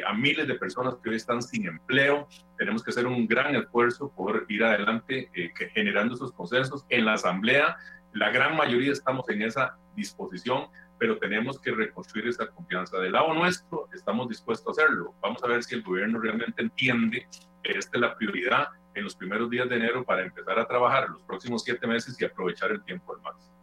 [0.06, 2.26] a miles de personas que hoy están sin empleo.
[2.56, 6.86] Tenemos que hacer un gran esfuerzo por ir adelante que generando esos consensos.
[6.88, 7.76] En la Asamblea,
[8.14, 10.68] la gran mayoría estamos en esa disposición
[10.98, 12.98] pero tenemos que reconstruir esa confianza.
[12.98, 15.14] Del lado nuestro, estamos dispuestos a hacerlo.
[15.20, 17.26] Vamos a ver si el gobierno realmente entiende
[17.62, 21.08] que esta es la prioridad en los primeros días de enero para empezar a trabajar
[21.10, 23.54] los próximos siete meses y aprovechar el tiempo al máximo.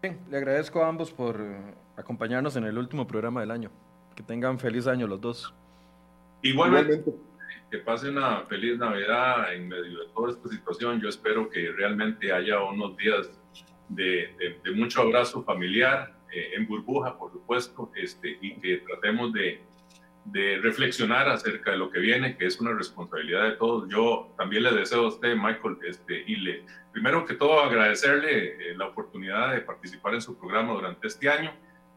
[0.00, 3.70] Bien, le agradezco a ambos por eh, acompañarnos en el último programa del año.
[4.14, 5.54] Que tengan feliz año los dos.
[6.42, 7.04] Igualmente,
[7.70, 11.00] que pase una feliz Navidad en medio de toda esta situación.
[11.00, 13.28] Yo espero que realmente haya unos días
[13.88, 19.32] de, de, de mucho abrazo familiar, eh, en burbuja, por supuesto, este, y que tratemos
[19.32, 19.62] de,
[20.60, 23.88] reflexionar acerca de lo que viene, que es una responsabilidad de todos.
[23.88, 28.76] Yo también le deseo a usted, Michael, este, y le, primero que todo agradecerle eh,
[28.76, 31.50] la oportunidad de participar en su programa durante este año,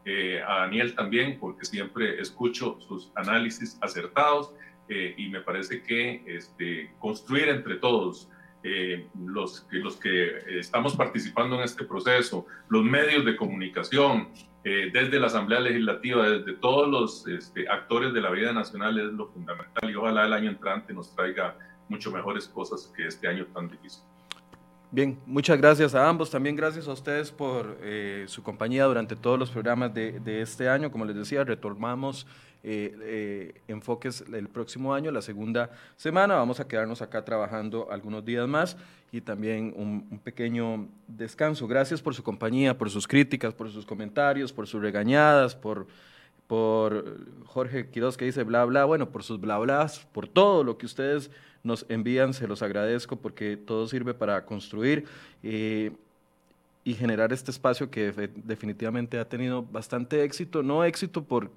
[0.06, 4.54] eh, a Daniel también, porque siempre escucho sus análisis acertados
[4.88, 8.28] y me parece que este, construir entre todos
[8.62, 14.28] eh, los, los que estamos participando en este proceso, los medios de comunicación,
[14.64, 19.12] eh, desde la Asamblea Legislativa, desde todos los este, actores de la vida nacional es
[19.12, 21.56] lo fundamental y ojalá el año entrante nos traiga
[21.88, 24.04] mucho mejores cosas que este año tan difícil.
[24.92, 26.30] Bien, muchas gracias a ambos.
[26.30, 30.68] También gracias a ustedes por eh, su compañía durante todos los programas de, de este
[30.68, 30.92] año.
[30.92, 32.26] Como les decía, retomamos
[32.64, 36.36] eh, eh, enfoques el próximo año, la segunda semana.
[36.36, 38.76] Vamos a quedarnos acá trabajando algunos días más
[39.10, 41.66] y también un, pequeño descanso.
[41.66, 45.88] Gracias por su compañía, por sus críticas, por sus comentarios, por sus regañadas, por,
[46.46, 50.78] por Jorge Quiroz que dice bla, bla, bueno, por sus bla, bla, por todo lo
[50.78, 51.30] que ustedes
[51.64, 55.04] nos envían, se los agradezco porque todo sirve para construir.
[55.42, 55.90] Eh,
[56.84, 61.50] y generar este espacio que definitivamente ha tenido bastante éxito, no éxito por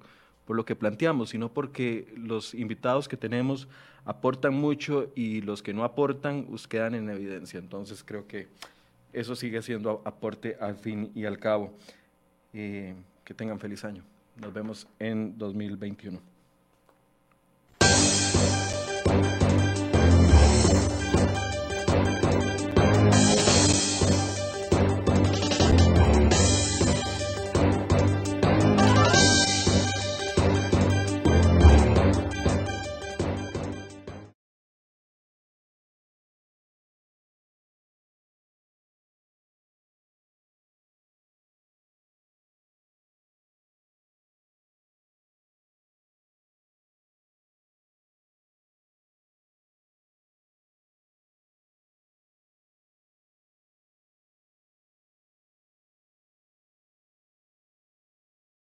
[0.46, 3.68] por lo que planteamos, sino porque los invitados que tenemos
[4.04, 7.58] aportan mucho y los que no aportan pues, quedan en evidencia.
[7.58, 8.48] Entonces creo que
[9.12, 11.72] eso sigue siendo aporte al fin y al cabo.
[12.52, 12.94] Eh,
[13.26, 14.02] que tengan feliz año.
[14.40, 16.35] Nos vemos en 2021.